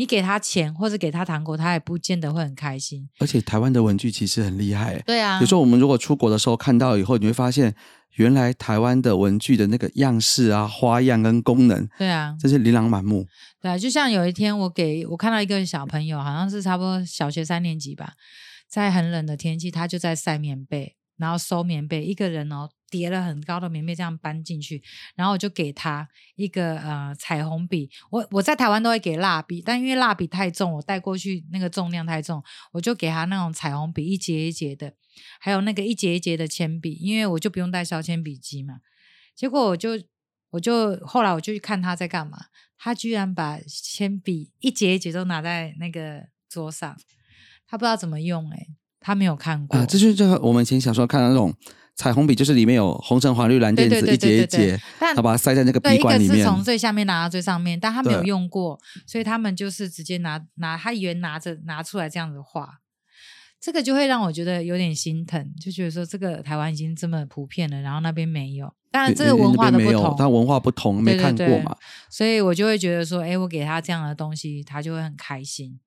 [0.00, 3.06] 你给他钱或者给他糖果，他也不见得会很开心。
[3.18, 5.38] 而且台湾的文具其实很厉害，对啊。
[5.42, 7.74] 有时候我们如果出国的时候看到以后，你会发现
[8.14, 13.26] 原来台湾的文具的那个样式啊、花样跟功能，对啊，真是琳琅满目。
[13.60, 18.14] 对啊，就像有一天我给我看到一个小朋友，好像是差不多小学三年级吧，
[18.70, 22.70] 在很冷的天气，他就在晒棉被，然后收棉被，一个人哦。
[22.90, 24.82] 叠了很高的棉被，这样搬进去，
[25.14, 27.88] 然后我就给他一个呃彩虹笔。
[28.10, 34.92] 我我在台湾都会给蜡笔，但因为蜡笔太重，我带过去那个重量太重，我就给他那种彩虹笔，一节一节的，
[35.38, 38.80] 还有那个一节一节的铅笔，因为我就不用带削铅笔机嘛。
[39.36, 39.90] 结果我就
[40.50, 46.96] 我就后来我就去看他在干嘛，他居然把铅笔一节一节都拿在那个桌上，
[47.66, 48.66] 他不知道怎么用，诶
[48.98, 49.78] 他没有看过。
[49.78, 51.54] 啊，这就是这个我们以前小时候看的那种。
[52.00, 56.38] 彩虹笔就是里面有红橙黄绿蓝靛紫一节一节，他把它塞在那个笔管里面。
[56.38, 62.80] 是从最下面拿到最上面，但他没有用过，所以他们就是直接拿拿，他以为拿着拿出来这样子画，
[63.60, 71.76] 这个就会让我觉得有点心疼，就觉得说这个台湾已经这么普遍了，然后那边没有，当然这个文化的不同，他文化不同，没看过嘛，
[72.08, 75.78] 所以我就会觉得说，哎，我给他这样的东西，他就会很开心，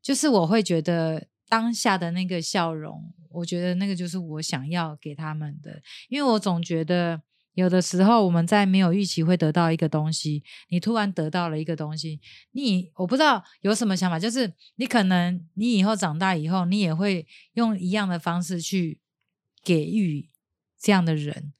[0.00, 1.26] 就是我会觉得。
[1.48, 7.22] 当下的那个笑容，我觉得那个就是我想要给他们的，因为我总觉得
[7.54, 12.20] 有的时候我们在没有预期会得到一个东西，你突然得到了一个东西，
[12.52, 19.00] 你我不知道有什么想法，就是你可能你以后长大以后，你也会用一样的方式去
[19.62, 20.28] 给予
[20.78, 21.52] 这样的人。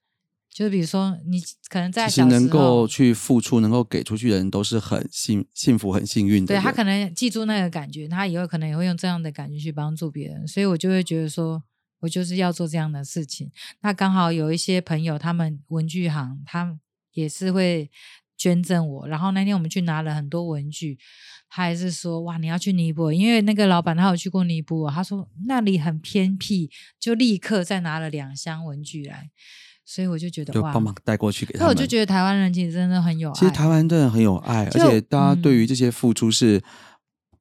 [0.54, 6.54] 就是比如说，你可能在其实能够去付出、能够给出去的人，都是很幸幸福、很幸运的。
[6.54, 10.46] 对他可能记住那个感觉，他以后可能也会用这样的感觉去帮助别人。
[10.46, 11.62] 所以我就会觉得说，
[11.98, 13.50] 我就是要做这样的事情。
[13.82, 16.78] 那刚好有一些朋友，他们文具行，他
[17.12, 17.90] 也是会。
[18.36, 19.06] 捐赠我。
[19.06, 20.98] 然后那天我们去拿了很多文具，
[21.48, 29.30] 他还是说哇你要去尼泊尔，因为那个老板他有去过尼泊尔，他说那里很偏僻，就立刻再拿了两箱文具来。
[29.84, 31.76] 所以我就觉得帮忙带过去给他那们。
[31.76, 33.34] 我就觉得台湾人其实真的很有爱。
[33.34, 36.62] 其实台湾真的很有爱，而就且大家对于嗯这些付出是，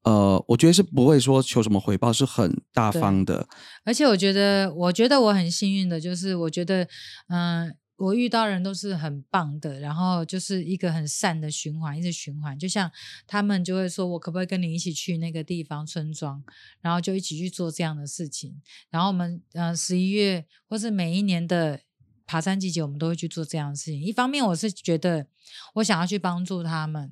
[0.04, 3.48] 呃，我觉得是不会说求什么回报，是很大方的。
[3.86, 6.86] 而且我觉得，我觉得我很幸运的，就是我觉得，
[7.30, 12.60] 嗯、我遇到人都是很棒的，然后就是一个很善的循环，一直循环。
[12.60, 12.91] 就像
[13.26, 16.44] 他们就会说，我可不可以跟你一起去那个地方村庄，
[16.82, 18.62] 然后就一起去做这样的事情。
[18.89, 21.80] 然后我们，呃，十一月或是每一年的
[22.26, 24.01] 爬山季节，我们都会去做这样的事情。
[24.01, 25.28] 一方面，我是觉得
[25.76, 27.11] 我想要去帮助他们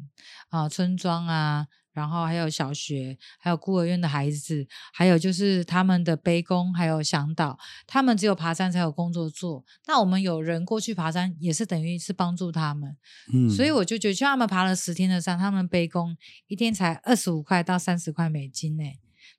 [0.49, 9.65] 啊、村庄啊，然后还有小学，还有孤儿院的孩子，还有就是他们的背工，还有向导，他们只有爬山才有工作做。
[9.87, 12.97] 那我们有人过去爬山，也是等于是帮助他们。
[13.33, 16.15] 嗯，所以我就觉得，像他们爬了十天的山，他们背工
[16.47, 18.83] 一天才二十五块到三十块美金呢。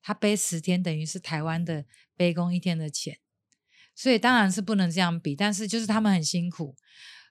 [0.03, 1.85] 他背十天，等于是台湾的
[2.17, 3.19] 背工一天的钱。
[3.95, 6.75] 所以当然是不能这样比，但是就是他们很辛苦，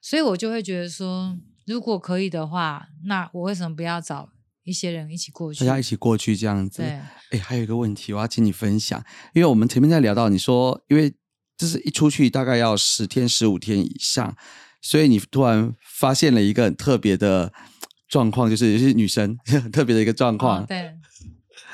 [0.00, 1.36] 所以我就会觉得说，
[1.66, 4.30] 如果可以的话，那我为什么不要找
[4.64, 5.60] 一些人一起过去？
[5.60, 6.82] 大家一起过去这样子。
[6.82, 7.00] 对，
[7.30, 9.04] 哎，还有一个问题，我要请你分享，
[9.34, 11.12] 因为我们前面在聊到，你说因为
[11.56, 14.36] 就是一出去大概要十天、十五天以上，
[14.80, 17.52] 所以你突然发现了一个很特别的
[18.08, 20.94] 状况，就是是女生很 特别的一个状况，哦对，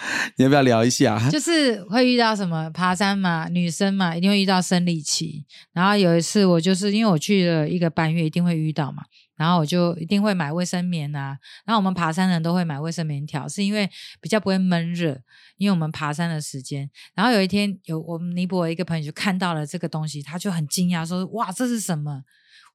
[0.37, 1.19] 你要不要聊一下？
[1.31, 5.45] 就是会遇到什么爬山嘛，女生嘛，一定会遇到生理期。
[5.73, 9.03] 然后有一次我就是因为我去了一个半月，一定会遇到嘛，
[9.37, 11.37] 然后我就一定会买卫生棉啊。
[11.65, 13.91] 然后我们爬山人都会买卫生棉条，是因为
[14.21, 15.21] 比较不会闷热，
[15.57, 16.89] 因为我们爬山的时间。
[17.15, 22.23] 然后有一天有我们尼泊尔一个朋友就看到了这个东西，他就很惊讶说：“哇，这是什么？”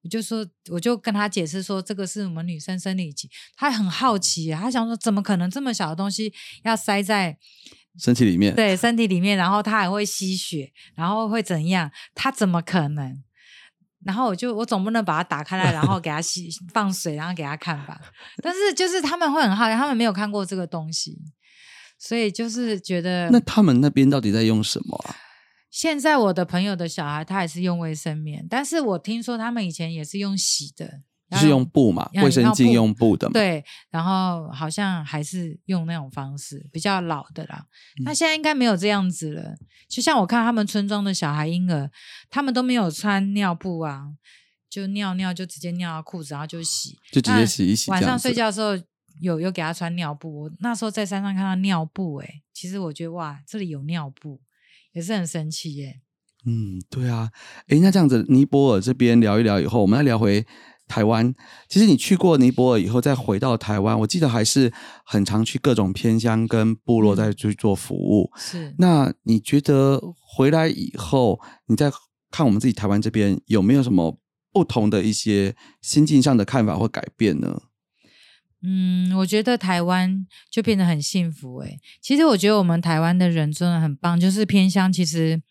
[0.03, 3.29] 我就说，我就跟他解释说，这个是我们女生生理期。
[3.55, 6.33] 他很好奇，他想说，怎么可能这么小的东西
[6.63, 7.37] 要塞在
[7.97, 11.89] 身体里面，对身体里面，然后它还会吸血，然后会怎样？
[12.13, 13.23] 他怎么可能？
[14.03, 17.97] 然后我就我总不能把它打开来，然后给它吸 放水，然后给它看吧。
[18.41, 21.17] 但是就是他们会很好奇，他们没有看过这个东西，
[21.97, 25.15] 所以就是觉得那他们那边到底在用什么啊？
[25.73, 31.01] 现在我的朋友的小孩他也是用卫生棉，但是我听说他们以前也是用洗的，
[31.31, 33.33] 就是用布嘛，要卫生巾用布的嘛。
[33.33, 37.65] 对，然后好像还是用那种方式，比较老的啦。
[37.99, 39.55] 嗯那现在应该没有这样子了。
[39.89, 41.89] 就像我看他们村庄的小孩婴儿，
[42.29, 44.03] 他们都没有穿尿布啊，
[44.69, 48.77] 就尿尿就直接尿到裤子，然后就洗，就直接洗一洗晚上睡觉的时候
[49.19, 50.43] 有有给他穿尿布。
[50.43, 54.39] 我那时候在山上看到尿布、欸，其实我觉得哇，这里有尿布，
[54.93, 56.01] 也是很神奇耶、
[56.45, 57.29] 嗯，对啊，
[57.67, 60.45] 哎，那这样子，尼泊尔这边聊一聊以后，我们再聊回
[60.87, 61.33] 台湾。
[61.67, 64.71] 其实你去过尼泊尔以后，再回到台湾，我记得还是
[65.05, 68.29] 很常去各种偏乡跟部落嗯再去做服务。
[68.37, 71.91] 是，那你觉得回来以后，你再
[72.29, 74.19] 看我们自己台湾这边有没有什么
[74.51, 77.61] 不同的一些心境上的看法或改变呢？
[78.65, 85.41] 嗯，我觉得台湾就变得很幸福诶、其实我觉得我们台湾的人真的很棒，就是偏乡，其实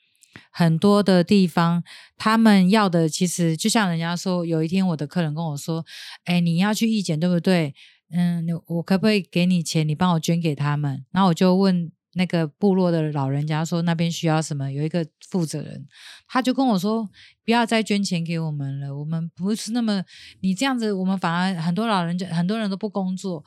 [0.51, 1.85] 很多的地方
[2.17, 5.85] 他们要的，其实就像人家说，有一天我的客人跟我说
[6.25, 7.75] ：“哎，你要去义检对不对？
[8.15, 15.87] 嗯，我可不可以给你钱，你帮我捐给他们？”然后我就问那个部落的老人家说那边需要什么，有一个负责人，
[16.29, 17.09] 他就跟我说
[17.45, 20.05] 不要再捐钱给我们了，我们不是那么
[20.41, 23.45] 你这样子，我们反而很多老人家很多人都不工作，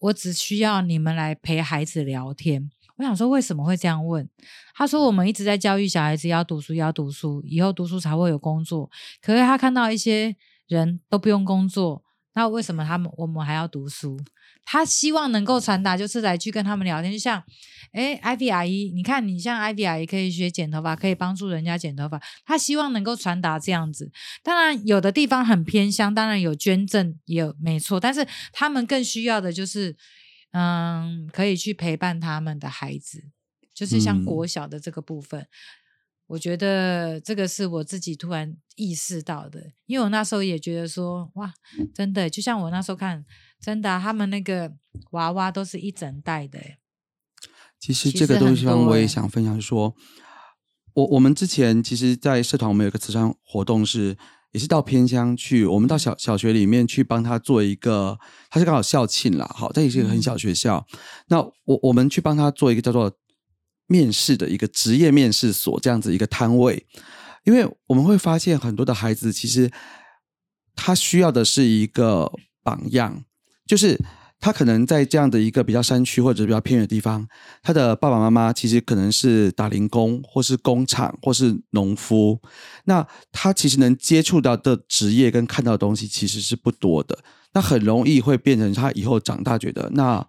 [0.00, 2.70] 我只需要你们来陪孩子聊天。
[2.96, 4.28] 我想说为什么会这样问？
[4.74, 8.90] 他说我们一直在教育小孩子要读书，要读书，以后读书才会有工作。
[9.22, 10.36] 可是他看到一些
[10.68, 12.04] 人都不用工作，
[12.34, 14.18] 那为什么他们我们还要读书？
[14.64, 17.42] 他希望能够传达，就是来去跟他们聊天，就像，
[17.92, 24.10] 哎，ivy 阿姨，你看你像 ivy 阿姨可以学剪头发，可以帮助人家剪头发，他希望能够传达这样子。
[24.42, 29.96] 当然，有的地方很偏乡，当然有捐赠也有没错，但是他们更需要的就是，
[30.52, 33.24] 嗯，可以去陪伴他们的孩子，
[33.74, 35.48] 就是像嗯国小的这个部分。
[36.32, 41.52] 我觉得这个是我自己突然意识到的，因为我那时候也觉得说，哇，
[41.94, 43.22] 真的，就像我那时候看，
[43.60, 44.72] 真的啊、他们那个
[45.10, 46.78] 娃娃都是一整袋的欸，
[47.78, 49.94] 其实这个东西方我也想分享说，
[50.94, 54.16] 我我们之前其实，在社团我们有一个慈善活动是，
[54.52, 58.18] 也是到偏乡去，我们到小小学里面去帮他做一个，
[58.48, 60.38] 他是刚好校庆啦，好，这也是一个很小嗯。
[60.38, 60.86] 学校，
[61.28, 63.12] 那我我们去帮他做一个叫做
[63.92, 66.86] 面试的一个职业面试所这样子一个摊位，
[67.44, 69.70] 因为我们会发现很多的孩子其实
[70.74, 72.32] 他需要的是一个
[72.62, 73.24] 榜样，
[73.66, 73.98] 就是
[74.40, 77.28] 他可能在这样的一个比较山区或者比较偏远的地方，
[77.62, 82.40] 他的爸爸妈妈其实可能是打零工，或是工厂，或是农夫。
[82.86, 87.16] 那他其实能接触到的职业跟看到的东西其实是不多的，
[87.54, 90.26] 那很容易会变成他以后长大觉得，那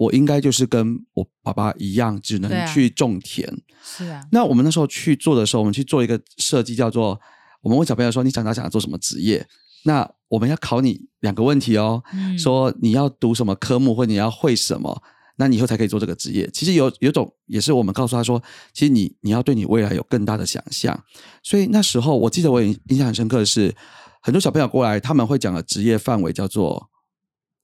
[0.00, 3.46] 我应该就是跟我爸爸一样，只能去种田。
[3.84, 4.26] 是啊。
[4.32, 7.20] 那我们那时候去做的时候，我们去做一个设计，叫做
[7.60, 9.46] 我们问小朋友说：“你长大想要做什么职业？”
[9.84, 12.02] 那我们要考你两个问题哦，
[12.38, 15.02] 说你要读什么科目，或你要会什么，
[15.36, 16.48] 那你以后才可以做这个职业。
[16.50, 18.42] 其实有有种也是我们告诉他说，
[18.72, 20.98] 其实你你要对你未来有更大的想象。
[21.42, 23.76] 所以那时候我记得我印印象很深刻的是，
[24.22, 26.88] 很多小朋友过来，他们会讲的职业范围叫做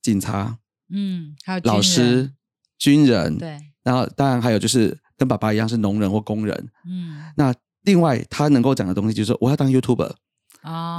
[0.03, 0.59] 警察，
[0.89, 2.31] 嗯，还有老师、
[2.77, 10.11] 军人，对，然后当然还有就是跟爸爸一样是农人或工人，嗯，那另外他能够讲的东西就是我要当 YouTuber。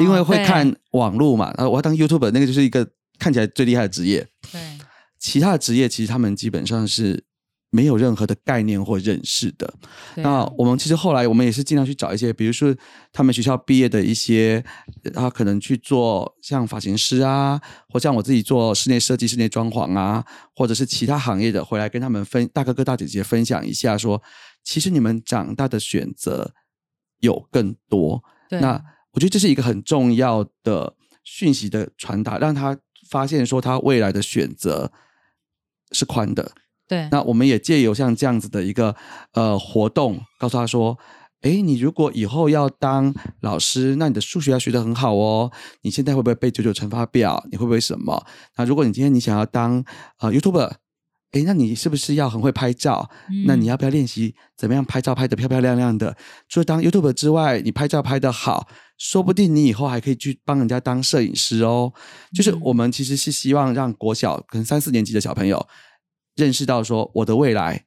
[0.01, 4.26] 因为会看网络嘛，然后我要当 YouTuber，那个就是一个看起来最厉害的职业。
[4.51, 4.78] 对，
[5.18, 7.22] 其他的职业其实他们基本上是
[7.71, 9.73] 没有任何的概念或认识的。
[10.16, 12.75] 那我们其实后来我们也是尽量去找一些，比如说
[13.12, 14.64] 他们学校毕业的一些，
[15.12, 24.23] 他可能去做像发型师啊，或像我自己做室内设计、室内装潢啊，或者是其他行业的，回来跟他们分大哥哥大姐姐分享一下，说
[24.64, 26.55] 其实你们长大的选择
[27.21, 28.23] 有更多。
[28.51, 32.79] 那我觉得这是一个很重要的讯息的传达，让他
[33.11, 34.91] 发现说他未来的选择
[35.93, 36.53] 是宽的。
[36.89, 38.97] 对，那我们也借由像这样子的一个
[39.34, 40.99] 呃活动，告诉他说：，
[41.43, 45.53] 哎，你如果以后要当老师，那你的数学要学得很好哦。
[45.82, 47.45] 你现在会不会背九九乘法表？
[47.51, 48.24] 你会不会什么？
[48.57, 49.84] 那如果你今天你想要当
[50.20, 50.72] 呃 YouTuber。
[51.32, 53.11] 哎，那你是不是要很会拍照？
[53.45, 56.16] 那你要不要练习怎么样拍照拍得漂漂亮亮的？
[56.49, 58.66] 除了当 YouTube 之外，你拍照拍得好，
[58.97, 61.93] 说不定你以后还可以去帮人家当摄影师哦。
[62.34, 65.62] 就是我们其实是希望让国小可能三四年级的小朋友
[66.39, 67.84] 认识到说，我的未来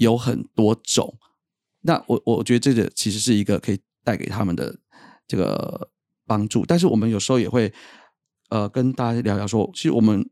[0.00, 1.16] 有很多种。
[1.82, 4.76] 那我我觉得这个其实是一个可以带给他们的
[5.28, 5.90] 这个
[6.26, 6.66] 帮助。
[6.66, 7.72] 但是我们有时候也会
[8.48, 10.28] 呃跟大家聊聊说，其实我们。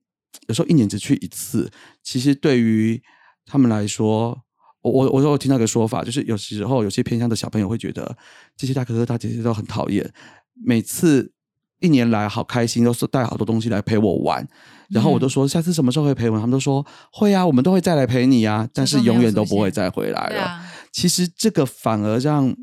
[0.46, 1.68] 有时候一年只去一次，
[2.04, 3.02] 其实对于
[3.44, 4.40] 他们来说，
[4.80, 8.16] 我我我有听到一个说法，就是有时候有些偏向的小朋友会觉得
[8.56, 10.08] 这些大哥哥大姐姐都很讨厌，
[10.54, 11.32] 每次
[11.80, 14.46] 一年来好开心，都是带好多东西来陪我玩，
[14.90, 20.60] 然后我都说下次什么时候会陪我，他们都说会啊，我们都会再来陪你啊，但是永远都不会再回来了。
[20.92, 22.54] 其实这个反而让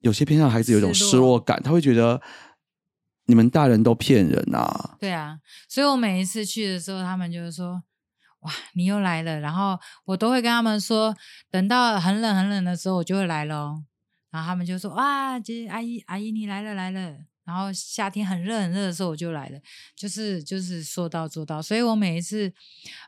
[0.00, 2.20] 有些偏向孩子有一种失落感，他会觉得。
[3.26, 4.96] 你们大人都骗人啊！
[5.00, 7.82] 对啊，所以我每一次去的时候，他们就是说
[8.44, 11.16] ：“哇，你又来了。”然后我都会跟他们说
[11.50, 13.82] ：“等到很冷很冷的时候，我就会来喽。”
[14.30, 19.58] 然后他们就说：“哇，姐阿姨阿姨你来了来了。”然后夏天很热很热的时候，我就来了，
[19.96, 21.60] 就是就是说到做到。
[21.60, 22.52] 所以我每一次，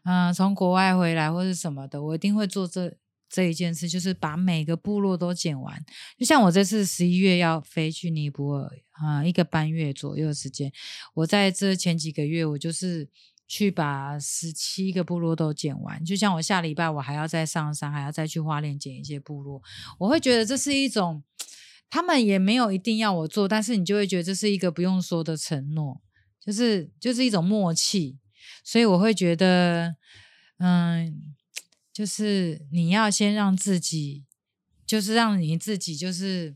[0.05, 2.97] 嗯，从国外回来或者什么的，我一定会做这。
[3.29, 5.85] 这一件事就是把每个部落都剪完，
[6.17, 10.73] 就像我这次十一月要飞去尼泊尔啊，一个半月左右的时间。
[11.13, 13.11] 我在这前几个月，我就是
[13.49, 16.03] 去把十七个部落都剪完。
[16.05, 19.61] 就像我下礼拜我还要再上山，还要再去花莲剪一些部落。
[19.99, 21.23] 我会觉得这是一种，
[21.91, 26.01] 他们也没有一定要我做，但是你就会觉得这是一个不用说的承诺，
[26.45, 28.19] 就是就是一种默契。
[28.65, 29.97] 所以我会觉得，
[30.59, 31.35] 嗯。
[31.97, 34.27] 就是你要先让自己，
[34.87, 36.55] 就是让你自己，就是，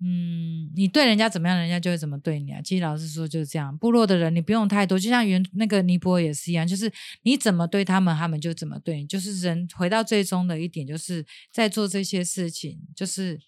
[0.00, 2.60] 嗯，你对人家怎么样，人家就会怎么对你啊。
[2.60, 9.06] 其实老实说就是这样，部落的人你不用太多，就像原那个尼泊尔也是一样，就是你怎么对他们，他们就怎么对你。
[9.06, 13.38] 就是人回到最终的一点，就是在做这些事情，就是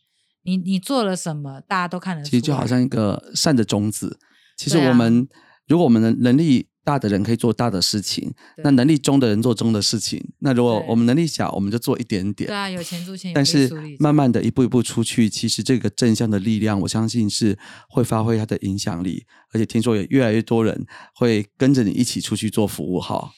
[0.44, 2.30] 你你做了什么，大家都看得出。
[2.30, 4.18] 其实就好像一个善的种子。
[4.56, 5.28] 其实我们
[5.66, 6.68] 如果我们的能力。
[6.86, 10.22] 大的人可以做大的事情，那能力中的人做中的事情。
[10.40, 12.46] 那如果我们能力小，我们就做一点点。
[12.46, 19.24] 对啊，有钱出钱，但是慢慢的一步一步出去，其实这个正向的力量，我相信是会发挥它的影响力。
[19.54, 20.84] 而且听说也越来越多人
[21.14, 23.30] 会跟着你一起出去做服务哈。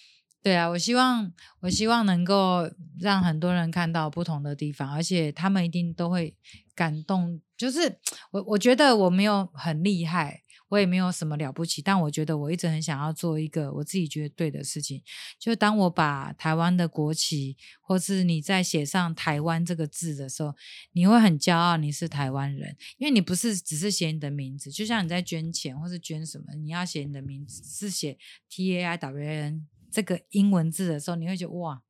[0.47, 2.71] 对啊，我希望我希望能够
[3.01, 6.37] 让很多人看到不同的地方，而且他们一定都会
[6.73, 7.41] 感动。
[7.57, 7.99] 就是
[8.31, 10.45] 我我觉得我没有很厉害。
[10.69, 15.01] 我也没有什么了不起，但我觉得我一直很想要做一个我自己觉得对的事情。
[15.39, 20.55] 就当我把台湾的国旗，或是你在写上“台湾”这个字的时候，
[20.93, 24.71] 你会很骄傲，你是台湾人，因为你不是只是写你的名字。
[24.73, 28.19] 就像你在捐钱或是捐什么，你要写你的名字，是写
[28.49, 31.81] T A I W A N 这个英文字的时候，你会觉得哇，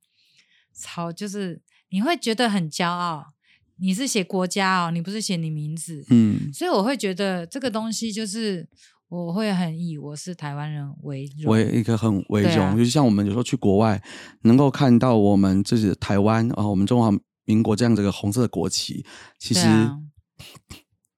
[0.73, 3.33] 超就是你会觉得很骄傲。
[3.79, 8.67] 你是写国家哦，你不是写你名字，嗯，所以我会觉得这个东西就是
[9.07, 11.53] 我会很以我是台湾人为荣。
[11.53, 14.01] 为一个很为荣，对啊尤其像我们有时候去国外，
[14.41, 19.05] 能够看到我们自己的台湾啊，我们中华民国这样这个红色的国旗，
[19.37, 19.99] 其实啊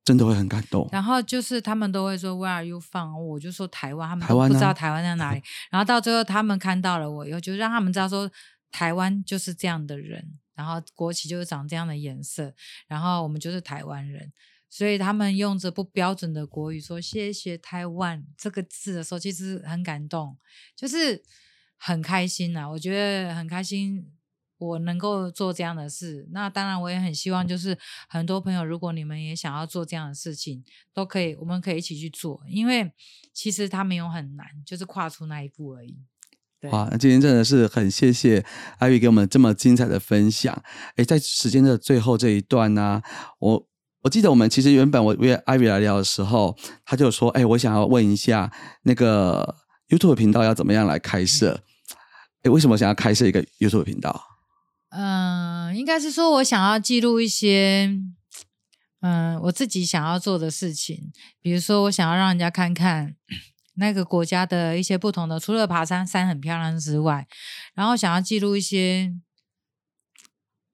[0.10, 0.90] 真的会很感动。
[0.92, 3.16] 然后就是他们都会说 Where are you from？
[3.16, 5.44] 我就说台湾，他们不知道台湾在哪里。
[5.70, 8.28] 然后到最后他们看到了我以后，就让他们知道说
[8.72, 12.52] 台湾就是这样的人，然后国旗就是长这样的颜色，
[12.88, 14.34] 然后我们就是台湾人。
[14.68, 20.36] 所以他们用着不标准的国语说“谢谢台湾”这个字的时候，其实很感动，
[20.76, 21.22] 就是
[21.78, 24.08] 很开心呐、我觉得很开心，
[24.60, 26.28] 我能够做这样的事。
[26.32, 27.76] 那当然，我也很希望，就是
[28.08, 32.92] 很多朋友，如果你们也想要做这样的事情，都可以，我们可以一起去做，因为
[33.34, 35.98] 其实它没有很难，就是跨出那一步而已。
[36.60, 38.46] 对，哇，那今天真的是很谢谢
[38.80, 40.62] 艾薇给我们这么精彩的分享。
[40.98, 43.02] 诶，在时间的最后这一段呢、
[43.40, 43.68] 我
[44.02, 48.52] 我记得我们其实原本我约艾薇来聊的时候，他就说：“诶，我想要问一下
[48.84, 49.56] 那个
[49.88, 51.64] YouTube 频道要怎么样来开设？
[52.44, 54.29] 诶，为什么想要开设一个 YouTube 频道？
[54.90, 57.96] 嗯，应该是说我想要记录一些，
[59.02, 63.16] 嗯，我自己想要做的事情，比如说我想要让人家看看
[63.76, 67.28] 那个国家的一些不同的，除了爬山山很漂亮之外，
[67.76, 69.14] 然后想要记录一些，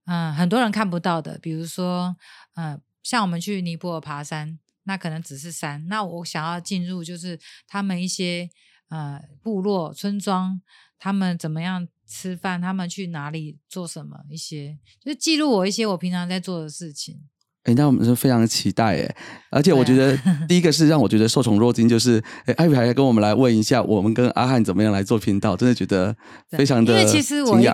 [0.05, 2.15] 嗯，很多人看不到的，比如说，
[2.55, 7.37] 嗯，像我们去尼泊尔爬山，那可能只是山，那我想要进入就是
[7.67, 8.49] 他们一些
[8.87, 10.61] 呃部落村庄，
[10.97, 17.21] 他们怎么样吃饭，他们去哪里做什么，一些就是记录我一些我平常在做的事情。
[17.63, 19.15] 哎，那我们是非常期待哎，
[19.49, 20.15] 而且我觉得
[20.47, 26.15] 第一个是让我觉得受宠若惊，就是哎，艾薇还跟我们来问一下，我们跟阿汉怎么样来做频道，真的觉得
[26.47, 27.67] 对非常的因为其实我一。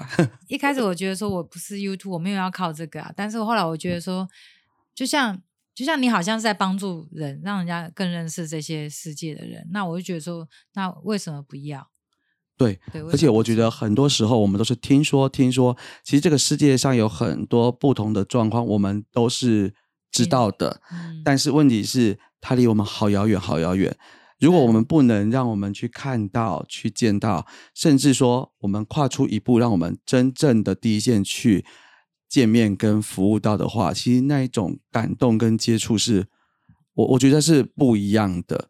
[0.48, 4.26] 一开始我觉得说我不是 YouTube，我没有要靠这个啊，但是后来我觉得说，
[4.96, 5.38] 就像
[5.76, 11.91] 就像你好像是在帮助人，让人家更认识这些世界的人，那我就觉得说，那为什么不要？
[12.62, 19.74] 对，对，而且我觉得很多时候我们都是听说听说，其实这个世界上有很多不同的状况，我们都是
[20.12, 23.96] 知嗯道的，嗯但是问题是它离我们好遥远，好遥远。
[24.40, 27.46] 如果我们不能让我们去看到、去见到，
[27.76, 31.64] 甚至说我们跨出一步，让我们真正的第一线去
[32.28, 36.26] 见面跟服务到的话，其实那一种感动跟接触是，
[36.96, 38.68] 我我觉得是不一样的。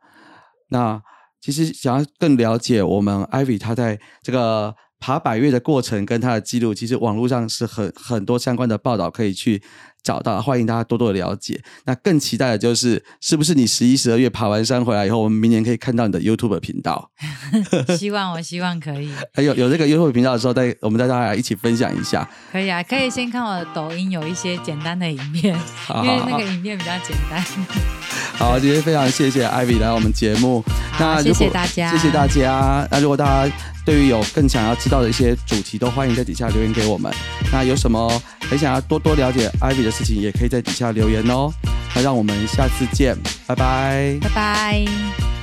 [0.70, 1.02] 那
[1.42, 9.64] 其实想要更了解我们 Ivy 他在这个爬百越的过程跟他的记录，其实网络上是很很多相关的报道可以去
[10.04, 11.62] 找到，欢迎大家多多的了解。
[11.86, 17.12] 那更期待的就是，是不是你十一、十二月爬完山回来以后，我们明年可以看到你的 YouTube 频道？
[17.98, 22.28] 希望我希望可以，还有有这个 YouTube 频道的时候，再我们带大家来一起分享一下。
[22.52, 27.44] 可以啊，可以先看我的抖音有一些简单的影片，好好好因为那个影片比较简单。
[28.34, 30.64] 好，今天非常谢谢 Ivy 来我们节目。
[31.00, 32.88] 那谢谢大家谢谢大家。
[32.90, 37.12] 那如果大家对于有更想要知道的一些主题，都欢迎在底下留言给我们。
[37.52, 41.52] 那有什么很想要多多了解 Ivy 事情，也可以在底下留言哦。
[41.94, 44.18] 那让我们下次见，拜拜。
[44.22, 45.41] 拜拜。